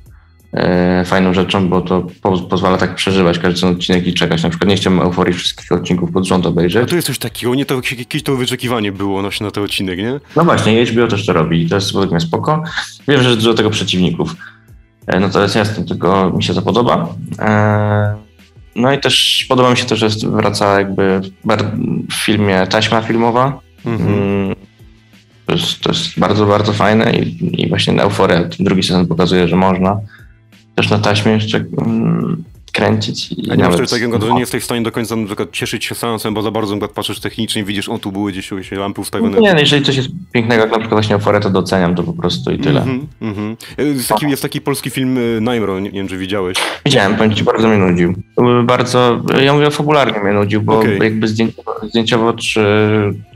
fajną 1.05 1.33
rzeczą, 1.33 1.69
bo 1.69 1.81
to 1.81 2.07
po, 2.21 2.37
pozwala 2.37 2.77
tak 2.77 2.95
przeżywać 2.95 3.39
każdy 3.39 3.61
ten 3.61 3.69
odcinek 3.69 4.07
i 4.07 4.13
czekać. 4.13 4.43
Na 4.43 4.49
przykład 4.49 4.69
nie 4.69 4.75
chciałbym 4.75 5.01
euforii 5.01 5.33
wszystkich 5.33 5.71
odcinków 5.71 6.11
pod 6.11 6.25
rząd 6.25 6.45
obejrzeć. 6.45 6.83
A 6.83 6.85
to 6.85 6.95
jest 6.95 7.07
coś 7.07 7.17
takiego, 7.17 7.55
nie 7.55 7.65
to 7.65 7.81
jakieś 7.97 8.23
to 8.23 8.35
wyczekiwanie 8.35 8.91
było 8.91 9.21
na 9.21 9.51
ten 9.51 9.63
odcinek, 9.63 9.97
nie? 9.97 10.19
No 10.35 10.43
właśnie, 10.43 10.85
HBO 10.85 11.07
też 11.07 11.25
to 11.25 11.33
robi 11.33 11.61
i 11.61 11.69
to 11.69 11.75
jest 11.75 11.93
według 11.93 12.11
mnie 12.11 12.19
spoko. 12.19 12.63
Wiem, 13.07 13.21
że 13.21 13.29
jest 13.29 13.41
dużo 13.41 13.53
tego 13.53 13.69
przeciwników. 13.69 14.35
E, 15.07 15.19
no 15.19 15.29
to 15.29 15.41
jest 15.41 15.55
jasne, 15.55 15.85
tylko 15.85 16.31
mi 16.35 16.43
się 16.43 16.53
to 16.53 16.61
podoba. 16.61 17.07
E, 17.39 18.15
no 18.75 18.93
i 18.93 18.99
też 18.99 19.45
podoba 19.49 19.71
mi 19.71 19.77
się 19.77 19.85
to, 19.85 19.95
że 19.95 20.07
wraca 20.23 20.79
jakby 20.79 21.21
w 22.09 22.13
filmie 22.13 22.67
taśma 22.67 23.01
filmowa. 23.01 23.59
Mhm. 23.85 24.13
Mm, 24.13 24.55
to, 25.45 25.53
jest, 25.53 25.81
to 25.81 25.89
jest 25.89 26.19
bardzo, 26.19 26.45
bardzo 26.45 26.73
fajne 26.73 27.13
i, 27.13 27.61
i 27.63 27.69
właśnie 27.69 28.03
Euforia, 28.03 28.43
drugi 28.59 28.83
sezon 28.83 29.07
pokazuje, 29.07 29.47
że 29.47 29.55
można 29.55 29.99
też 30.75 30.89
na 30.89 30.99
taśmie 30.99 31.31
jeszcze 31.31 31.57
mm, 31.57 32.43
kręcić. 32.75 33.31
I 33.31 33.51
A 33.51 33.55
nie 33.55 33.63
masz 33.63 33.89
takiego, 33.89 34.21
że 34.21 34.33
nie 34.33 34.39
jesteś 34.39 34.61
w 34.61 34.65
stanie 34.65 34.81
do 34.81 34.91
końca 34.91 35.15
na 35.15 35.25
przykład 35.25 35.51
cieszyć 35.51 35.85
się 35.85 35.95
seansem, 35.95 36.33
bo 36.33 36.41
za 36.41 36.51
bardzo 36.51 36.75
na 36.75 36.87
patrzysz 36.87 37.19
technicznie 37.19 37.61
i 37.61 37.65
widzisz, 37.65 37.89
o 37.89 37.99
tu 37.99 38.11
były 38.11 38.31
gdzieś 38.31 38.49
się 38.61 38.75
lampy 38.75 39.01
ustawione. 39.01 39.39
Nie, 39.39 39.53
no 39.53 39.59
jeżeli 39.59 39.85
coś 39.85 39.95
jest 39.95 40.09
pięknego, 40.31 40.61
jak 40.61 40.71
na 40.71 40.79
przykład 40.79 41.01
właśnie 41.01 41.15
Oforę, 41.15 41.39
to 41.39 41.49
doceniam 41.49 41.95
to 41.95 42.03
po 42.03 42.13
prostu 42.13 42.51
i 42.51 42.59
tyle. 42.59 42.81
Mm 42.81 42.99
-hmm, 42.99 43.05
mm 43.21 43.33
-hmm. 43.33 43.83
Jest, 43.95 44.09
taki, 44.09 44.29
jest 44.29 44.41
taki 44.41 44.61
polski 44.61 44.89
film 44.89 45.17
y, 45.17 45.41
Najmro, 45.41 45.79
nie, 45.79 45.85
nie 45.85 45.91
wiem 45.91 46.07
czy 46.07 46.17
widziałeś. 46.17 46.57
Widziałem, 46.85 47.15
powiem 47.15 47.35
ci, 47.35 47.43
bardzo 47.43 47.67
mnie 47.67 47.77
nudził. 47.77 48.13
Bardzo, 48.63 49.21
ja 49.43 49.53
mówię 49.53 49.71
fabularnie 49.71 50.19
mnie 50.19 50.33
nudził, 50.33 50.61
bo 50.61 50.79
okay. 50.79 50.97
jakby 51.03 51.27
zdjęciowo, 51.27 51.75
zdjęciowo 51.89 52.33
czy, 52.33 52.65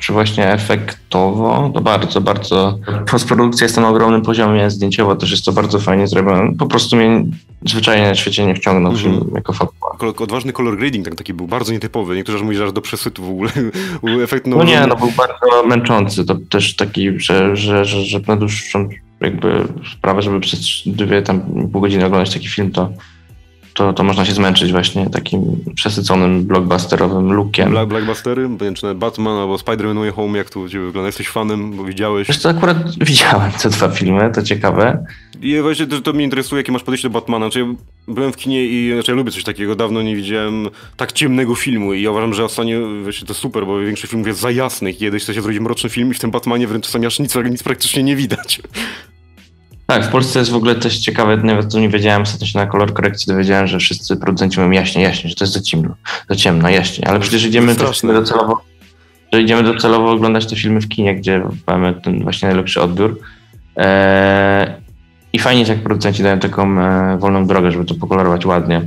czy 0.02 0.13
właśnie 0.13 0.52
efektowo, 0.52 1.71
to 1.73 1.82
bardzo, 1.82 2.21
bardzo 2.21 2.80
postprodukcja 3.12 3.65
jest 3.65 3.78
na 3.78 3.89
ogromnym 3.89 4.21
poziomie, 4.21 4.69
zdjęciowo 4.69 5.15
też 5.15 5.32
jest 5.32 5.45
to 5.45 5.52
bardzo 5.52 5.80
fajnie 5.80 6.08
zrobione. 6.08 6.56
Po 6.58 6.65
prostu 6.65 6.95
mnie 6.95 7.25
zwyczajnie 7.65 8.08
na 8.08 8.15
świecie 8.15 8.45
nie 8.45 8.56
wciągnął 8.56 8.91
mm 8.91 9.04
-hmm. 9.04 9.17
film 9.17 9.28
jako 9.35 9.53
fabuła. 9.53 10.13
Odważny 10.17 10.53
color 10.53 10.77
grading 10.77 11.05
tak, 11.05 11.15
taki 11.15 11.33
był 11.33 11.47
bardzo 11.47 11.73
nietypowy. 11.73 12.15
Niektórzy 12.15 12.43
mówią, 12.43 12.57
że 12.57 12.65
aż 12.65 12.71
do 12.71 12.81
przesytu 12.81 13.23
w 13.23 13.29
ogóle. 13.29 13.51
Efekt, 14.23 14.47
no, 14.47 14.57
no 14.57 14.63
nie, 14.63 14.87
no 14.87 14.95
był 14.95 15.11
bardzo 15.11 15.67
męczący. 15.67 16.25
To 16.25 16.35
też 16.49 16.75
taki, 16.75 17.19
że, 17.19 17.55
że, 17.55 17.85
że, 17.85 18.01
że 18.01 18.19
na 18.27 18.35
dłuższą 18.35 18.89
jakby 19.21 19.67
sprawę, 19.97 20.21
żeby 20.21 20.39
przez 20.39 20.59
dwie 20.85 21.21
tam 21.21 21.41
pół 21.71 21.81
godziny 21.81 22.05
oglądać 22.05 22.33
taki 22.33 22.47
film, 22.47 22.71
to 22.71 22.89
to, 23.79 23.93
to 23.93 24.03
można 24.03 24.25
się 24.25 24.33
zmęczyć 24.33 24.71
właśnie 24.71 25.09
takim 25.09 25.41
przesyconym 25.75 26.43
blockbusterowym 26.43 27.33
lookiem. 27.33 27.69
Black, 27.69 27.89
blockbustery? 27.89 28.49
Czy 28.75 28.95
Batman 28.95 29.37
albo 29.37 29.55
Spider-Man 29.55 29.99
Way 29.99 30.11
Home, 30.11 30.37
jak 30.37 30.49
to 30.49 30.59
u 30.59 30.69
ciebie 30.69 30.85
wygląda? 30.85 31.07
Jesteś 31.07 31.29
fanem, 31.29 31.77
bo 31.77 31.83
widziałeś? 31.83 32.27
Wiesz 32.27 32.37
co, 32.37 32.49
akurat 32.49 32.77
widziałem 33.01 33.51
te 33.51 33.69
dwa 33.69 33.89
filmy, 33.89 34.31
to 34.35 34.43
ciekawe. 34.43 35.05
I 35.41 35.61
właśnie 35.61 35.87
to, 35.87 36.01
to 36.01 36.13
mnie 36.13 36.23
interesuje, 36.23 36.59
jakie 36.59 36.71
masz 36.71 36.83
podejście 36.83 37.09
do 37.09 37.13
Batmana. 37.13 37.45
Znaczy, 37.45 37.59
ja 37.59 37.65
byłem 38.07 38.33
w 38.33 38.37
kinie 38.37 38.65
i 38.65 38.93
znaczy, 38.93 39.11
ja 39.11 39.15
lubię 39.15 39.31
coś 39.31 39.43
takiego, 39.43 39.75
dawno 39.75 40.01
nie 40.01 40.15
widziałem 40.15 40.67
tak 40.97 41.11
ciemnego 41.11 41.55
filmu 41.55 41.93
i 41.93 42.01
ja 42.01 42.11
uważam, 42.11 42.33
że 42.33 42.45
ostatnio 42.45 42.79
wiecie, 43.05 43.25
to 43.25 43.33
super, 43.33 43.65
bo 43.65 43.79
większość 43.79 44.11
filmów 44.11 44.27
jest 44.27 44.39
za 44.39 44.51
jasnych. 44.51 44.97
Kiedyś 44.97 45.23
chce 45.23 45.33
się 45.33 45.41
zrobić 45.41 45.61
mroczny 45.61 45.89
film 45.89 46.11
i 46.11 46.13
w 46.13 46.19
tym 46.19 46.31
Batmanie 46.31 46.67
wręcz 46.67 46.85
czasami 46.85 47.05
aż 47.05 47.19
nic, 47.19 47.35
nic 47.35 47.63
praktycznie 47.63 48.03
nie 48.03 48.15
widać. 48.15 48.61
Tak, 49.89 50.06
w 50.06 50.10
Polsce 50.10 50.39
jest 50.39 50.52
w 50.52 50.56
ogóle 50.56 50.75
też 50.75 50.97
ciekawe, 50.97 51.38
nawet 51.38 51.71
to 51.71 51.80
nie 51.80 51.89
wiedziałem, 51.89 52.21
ostatnio 52.21 52.47
się 52.47 52.60
na 52.60 52.65
kolor 52.65 52.93
korekcji 52.93 53.34
dowiedziałem, 53.34 53.67
że 53.67 53.80
wszyscy 53.80 54.17
producenci 54.17 54.60
mówią 54.60 54.71
jaśnie, 54.71 55.04
jaśnie, 55.04 55.30
że 55.30 55.36
to 55.36 55.43
jest 55.43 55.54
za 55.54 55.62
ciemno, 55.62 55.95
za 56.30 56.36
ciemno, 56.36 56.69
jaśnie, 56.69 57.08
ale 57.08 57.19
przecież 57.19 57.45
idziemy 57.45 57.75
docelowo, 58.04 58.62
że 59.34 59.41
idziemy 59.41 59.63
docelowo 59.63 60.12
oglądać 60.12 60.45
te 60.45 60.56
filmy 60.56 60.82
w 60.82 60.88
kinie, 60.88 61.15
gdzie 61.15 61.43
mamy 61.67 61.93
ten 61.93 62.23
właśnie 62.23 62.47
najlepszy 62.47 62.82
odbiór. 62.82 63.19
Eee, 63.75 64.67
I 65.34 65.39
fajnie 65.39 65.60
jest, 65.60 65.69
jak 65.69 65.84
producenci 65.84 66.23
dają 66.23 66.39
taką 66.39 66.80
e, 66.80 67.17
wolną 67.17 67.45
drogę, 67.45 67.71
żeby 67.71 67.86
to 67.86 67.95
pokolorować 67.95 68.45
ładnie. 68.45 68.82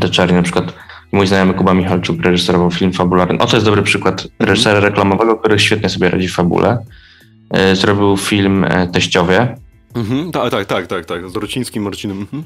Te 0.00 0.08
czarne, 0.08 0.36
na 0.36 0.42
przykład 0.42 0.74
mój 1.12 1.26
znajomy 1.26 1.54
Kuba 1.54 1.74
Michalczuk 1.74 2.22
reżyserował 2.22 2.70
film 2.70 2.92
fabularny. 2.92 3.38
O, 3.38 3.46
to 3.46 3.56
jest 3.56 3.66
dobry 3.66 3.82
przykład 3.82 4.28
reżysera 4.38 4.80
reklamowego, 4.80 5.36
który 5.36 5.58
świetnie 5.58 5.88
sobie 5.88 6.10
radzi 6.10 6.28
w 6.28 6.34
fabule. 6.34 6.78
E, 7.50 7.76
zrobił 7.76 8.16
film 8.16 8.64
e, 8.64 8.86
Teściowie, 8.86 9.56
Mhm, 9.94 10.32
tak, 10.32 10.50
tak, 10.50 10.66
tak, 10.66 10.86
tak, 10.86 11.04
tak, 11.04 11.28
z 11.28 11.32
Dorocińskim 11.32 11.82
Marcinem. 11.82 12.18
Mhm. 12.18 12.44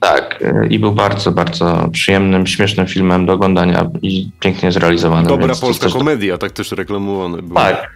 Tak, 0.00 0.44
i 0.70 0.78
był 0.78 0.92
bardzo, 0.92 1.32
bardzo 1.32 1.88
przyjemnym, 1.92 2.46
śmiesznym 2.46 2.86
filmem 2.86 3.26
do 3.26 3.32
oglądania 3.32 3.90
i 4.02 4.30
pięknie 4.40 4.72
zrealizowany. 4.72 5.28
Dobra 5.28 5.54
polska 5.54 5.88
komedia, 5.88 6.38
tak 6.38 6.52
też 6.52 6.72
reklamowane 6.72 7.42
było. 7.42 7.60
Tak. 7.60 7.90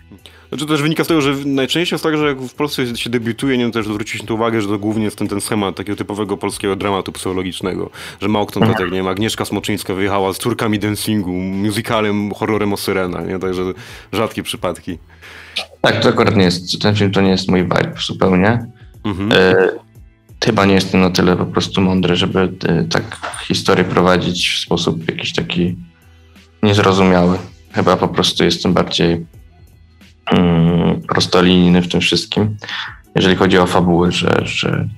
Znaczy 0.48 0.66
to 0.66 0.72
też 0.72 0.82
wynika 0.82 1.04
z 1.04 1.06
tego, 1.06 1.20
że 1.20 1.34
najczęściej 1.44 1.94
jest 1.94 2.04
tak, 2.04 2.16
że 2.16 2.26
jak 2.26 2.40
w 2.40 2.54
Polsce 2.54 2.96
się 2.96 3.10
debiutuje, 3.10 3.58
nie 3.58 3.64
wiem, 3.64 3.72
też 3.72 3.86
zwrócić 3.86 4.22
na 4.22 4.34
uwagę, 4.34 4.62
że 4.62 4.68
to 4.68 4.78
głównie 4.78 5.04
jest 5.04 5.18
ten, 5.18 5.28
ten 5.28 5.40
schemat 5.40 5.76
takiego 5.76 5.96
typowego 5.96 6.36
polskiego 6.36 6.76
dramatu 6.76 7.12
psychologicznego, 7.12 7.90
że 8.20 8.28
mało 8.28 8.46
kto, 8.46 8.60
tak 8.60 8.80
nie 8.80 8.96
wiem, 8.96 9.08
Agnieszka 9.08 9.44
Smoczyńska 9.44 9.94
wyjechała 9.94 10.32
z 10.32 10.38
córkami 10.38 10.78
dancingu, 10.78 11.32
musicalem, 11.32 12.34
horrorem 12.34 12.72
o 12.72 12.76
syrena, 12.76 13.20
nie? 13.20 13.38
Także 13.38 13.62
rzadkie 14.12 14.42
przypadki. 14.42 14.98
Tak, 15.80 16.00
to 16.00 16.08
akurat 16.08 16.36
nie 16.36 16.44
jest, 16.44 16.82
ten 16.82 16.96
film 16.96 17.10
to 17.10 17.20
nie 17.20 17.30
jest 17.30 17.48
mój 17.48 17.62
vibe 17.62 17.92
zupełnie. 18.06 18.66
Mhm. 19.04 19.32
E, 19.32 19.54
chyba 20.44 20.64
nie 20.64 20.74
jestem 20.74 21.00
na 21.00 21.10
tyle 21.10 21.36
po 21.36 21.46
prostu 21.46 21.80
mądry, 21.80 22.16
żeby 22.16 22.40
y, 22.40 22.88
tak 22.90 23.20
historię 23.42 23.84
prowadzić 23.84 24.48
w 24.48 24.58
sposób 24.58 25.08
jakiś 25.10 25.32
taki 25.32 25.76
niezrozumiały. 26.62 27.38
Chyba 27.72 27.96
po 27.96 28.08
prostu 28.08 28.44
jestem 28.44 28.72
bardziej 28.72 29.26
mm, 30.26 31.00
prostolinijny 31.02 31.82
w 31.82 31.88
tym 31.88 32.00
wszystkim, 32.00 32.56
jeżeli 33.14 33.36
chodzi 33.36 33.58
o 33.58 33.66
fabuły, 33.66 34.12
że, 34.12 34.40
że, 34.44 34.88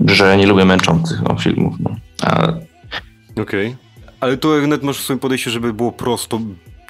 że 0.00 0.36
nie 0.36 0.46
lubię 0.46 0.64
męczących 0.64 1.22
no, 1.22 1.36
filmów. 1.38 1.74
No. 1.80 1.90
Okej. 3.42 3.42
Okay. 3.42 3.76
Ale 4.20 4.36
to 4.36 4.56
jak 4.56 4.66
nawet 4.66 4.82
masz 4.82 4.98
w 4.98 5.02
swoim 5.02 5.18
podejście, 5.18 5.50
żeby 5.50 5.72
było 5.72 5.92
prosto, 5.92 6.40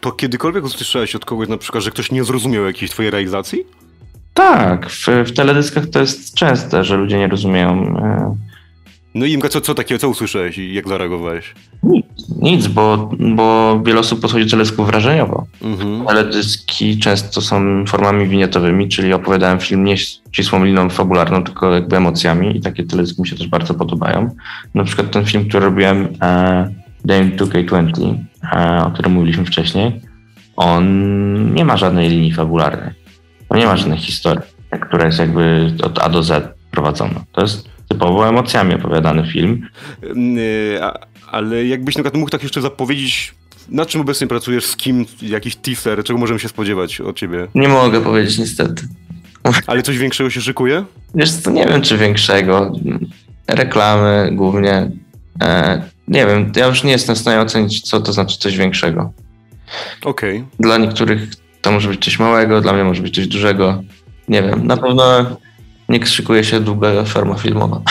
to 0.01 0.13
kiedykolwiek 0.13 0.65
usłyszałeś 0.65 1.15
od 1.15 1.25
kogoś 1.25 1.49
na 1.49 1.57
przykład, 1.57 1.85
że 1.85 1.91
ktoś 1.91 2.11
nie 2.13 2.25
zrozumiał 2.25 2.65
jakiejś 2.65 2.91
twojej 2.91 3.11
realizacji? 3.11 3.65
Tak, 4.37 4.91
w, 4.91 5.07
w 5.27 5.33
teledyskach 5.33 5.87
to 5.87 6.01
jest 6.01 6.35
częste, 6.35 6.85
że 6.85 6.97
ludzie 6.97 7.19
nie 7.19 7.29
rozumieją. 7.29 7.97
E, 7.99 8.37
no 9.15 9.27
i 9.27 9.33
Imka, 9.33 9.49
co, 9.49 9.61
co 9.61 9.75
takiego, 9.75 9.99
co 9.99 10.09
usłyszałeś 10.09 10.59
i 10.59 10.75
jak 10.75 10.89
zareagowałeś? 10.89 11.55
Nic, 11.83 12.07
nic 12.43 12.67
bo, 12.67 13.11
bo 13.19 13.81
wiele 13.87 14.01
osób 14.01 14.21
podchodzi 14.21 14.45
do 14.45 14.51
teledysków 14.51 14.87
wrażeniowo. 14.87 15.47
Mhm. 15.63 16.07
Teledyski 16.07 16.99
często 16.99 17.41
są 17.41 17.85
formami 17.87 18.29
winietowymi, 18.29 18.89
czyli 18.89 19.13
opowiadałem 19.13 19.61
film 19.61 19.85
nie 19.85 19.97
ścisłą 19.97 20.65
liną 20.65 20.91
fabularną, 20.91 21.45
tylko 21.45 21.75
jakby 21.75 21.97
emocjami 21.97 22.57
i 22.57 22.61
takie 22.61 22.85
teledyski 22.85 23.23
mi 23.23 23.29
się 23.29 23.37
też 23.37 23.49
bardzo 23.49 23.75
podobają. 23.75 24.31
Na 24.75 24.85
przykład 24.85 25.11
ten 25.11 25.25
film, 25.25 25.49
który 25.49 25.65
robiłem 25.65 26.09
e, 26.23 26.71
Dame 27.05 27.31
2K20, 27.31 28.15
e, 28.53 28.85
o 28.87 28.91
którym 28.91 29.13
mówiliśmy 29.13 29.45
wcześniej, 29.45 30.01
on 30.57 31.55
nie 31.55 31.65
ma 31.65 31.77
żadnej 31.77 32.11
linii 32.11 32.33
fabularnej. 32.33 33.06
To 33.49 33.57
nie 33.57 33.67
ma 33.67 33.77
żadnej 33.77 33.99
historii, 33.99 34.43
która 34.81 35.07
jest 35.07 35.19
jakby 35.19 35.73
od 35.83 35.99
A 35.99 36.09
do 36.09 36.23
Z 36.23 36.57
prowadzona. 36.71 37.25
To 37.33 37.43
jest 37.43 37.69
typowo 37.89 38.29
emocjami 38.29 38.75
opowiadany 38.75 39.27
film. 39.33 39.69
Yy, 40.03 40.81
ale 41.31 41.67
jakbyś 41.67 41.97
na 41.97 42.03
przykład 42.03 42.21
mógł 42.21 42.31
tak 42.31 42.43
jeszcze 42.43 42.61
zapowiedzieć, 42.61 43.35
na 43.69 43.87
czym 43.87 44.01
obecnie 44.01 44.27
pracujesz, 44.27 44.65
z 44.65 44.77
kim, 44.77 45.07
jakiś 45.23 45.57
teaser, 45.57 46.05
czego 46.05 46.19
możemy 46.19 46.41
się 46.41 46.49
spodziewać 46.49 47.01
od 47.01 47.17
ciebie? 47.17 47.47
Nie 47.55 47.69
mogę 47.69 48.01
powiedzieć 48.01 48.39
niestety. 48.39 48.89
Ale 49.67 49.83
coś 49.83 49.99
większego 49.99 50.31
się 50.31 50.41
szykuje? 50.41 50.85
Wiesz 51.15 51.33
co, 51.33 51.51
nie 51.51 51.67
wiem 51.67 51.83
czy 51.83 51.99
większego. 51.99 52.73
Reklamy 53.49 54.31
głównie. 54.33 54.91
E, 55.43 55.83
nie 56.09 56.27
wiem, 56.27 56.53
ja 56.57 56.67
już 56.67 56.85
nie 56.85 56.93
jestem 56.93 57.17
w 57.17 57.19
stanie 57.19 57.41
ocenić, 57.41 57.81
co 57.83 58.01
to 58.01 58.13
znaczy 58.13 58.39
coś 58.39 58.57
większego. 58.57 59.13
Okej. 60.05 60.37
Okay. 60.37 60.51
Dla 60.61 60.79
niektórych 60.79 61.29
to 61.67 61.73
może 61.73 61.89
być 61.89 62.05
coś 62.05 62.19
małego, 62.19 62.61
dla 62.61 62.73
mnie 62.73 62.85
może 62.85 63.03
być 63.03 63.15
coś 63.15 63.27
dużego. 63.27 63.83
Nie 64.29 64.43
wiem, 64.43 64.67
na 64.67 64.77
pewno 64.77 65.05
nie 65.89 66.07
szykuje 66.07 66.45
się 66.45 66.61
długa 66.61 67.05
forma 67.05 67.35
filmowa. 67.35 67.81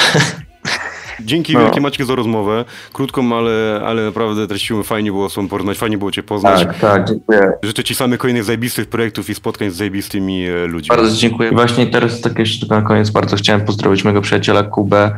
Dzięki 1.20 1.54
no. 1.54 1.72
wielkie 1.82 2.06
za 2.06 2.16
rozmowę. 2.16 2.66
Krótką, 2.94 3.38
ale, 3.38 3.82
ale 3.86 4.06
naprawdę 4.06 4.48
treściłem. 4.48 4.84
Fajnie 4.84 5.12
było 5.12 5.30
z 5.30 5.34
tobą 5.34 5.48
porównać, 5.48 5.78
fajnie 5.78 5.98
było 5.98 6.12
cię 6.12 6.24
poznać. 6.24 6.64
Tak, 6.64 6.80
tak, 6.80 7.08
dziękuję. 7.08 7.52
Życzę 7.64 7.84
ci 7.84 7.96
samych 7.96 8.20
kolejnych 8.20 8.44
zajebistych 8.44 8.88
projektów 8.88 9.30
i 9.30 9.36
spotkań 9.36 9.70
z 9.70 9.76
zajebistymi 9.76 10.46
e, 10.46 10.68
ludźmi. 10.68 10.90
Bardzo 10.90 11.18
dziękuję. 11.18 11.52
Właśnie 11.52 11.88
teraz 11.88 12.22
tak 12.22 12.40
jeszcze 12.40 12.60
tylko 12.60 12.76
na 12.76 12.82
koniec 12.82 13.10
bardzo 13.10 13.36
chciałem 13.36 13.66
pozdrowić 13.66 14.04
mojego 14.04 14.22
przyjaciela 14.22 14.64
Kubę, 14.64 15.16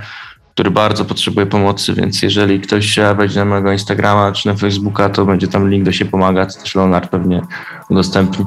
który 0.58 0.72
bardzo 0.72 1.06
potrzebuje 1.06 1.46
pomocy, 1.46 1.94
więc 1.94 2.22
jeżeli 2.22 2.60
ktoś 2.60 3.00
wejdzie 3.18 3.40
na 3.40 3.46
mojego 3.46 3.72
Instagrama 3.72 4.32
czy 4.32 4.48
na 4.48 4.54
Facebooka, 4.54 5.10
to 5.10 5.26
będzie 5.26 5.48
tam 5.48 5.70
link 5.70 5.86
do 5.86 5.92
się 5.92 6.06
pomagać, 6.06 6.56
też 6.58 6.76
Leonard 6.76 7.10
pewnie 7.10 7.42
udostępni. 7.90 8.46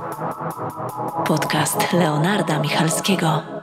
Podcast 1.27 1.93
Leonarda 1.93 2.59
Michalskiego. 2.59 3.60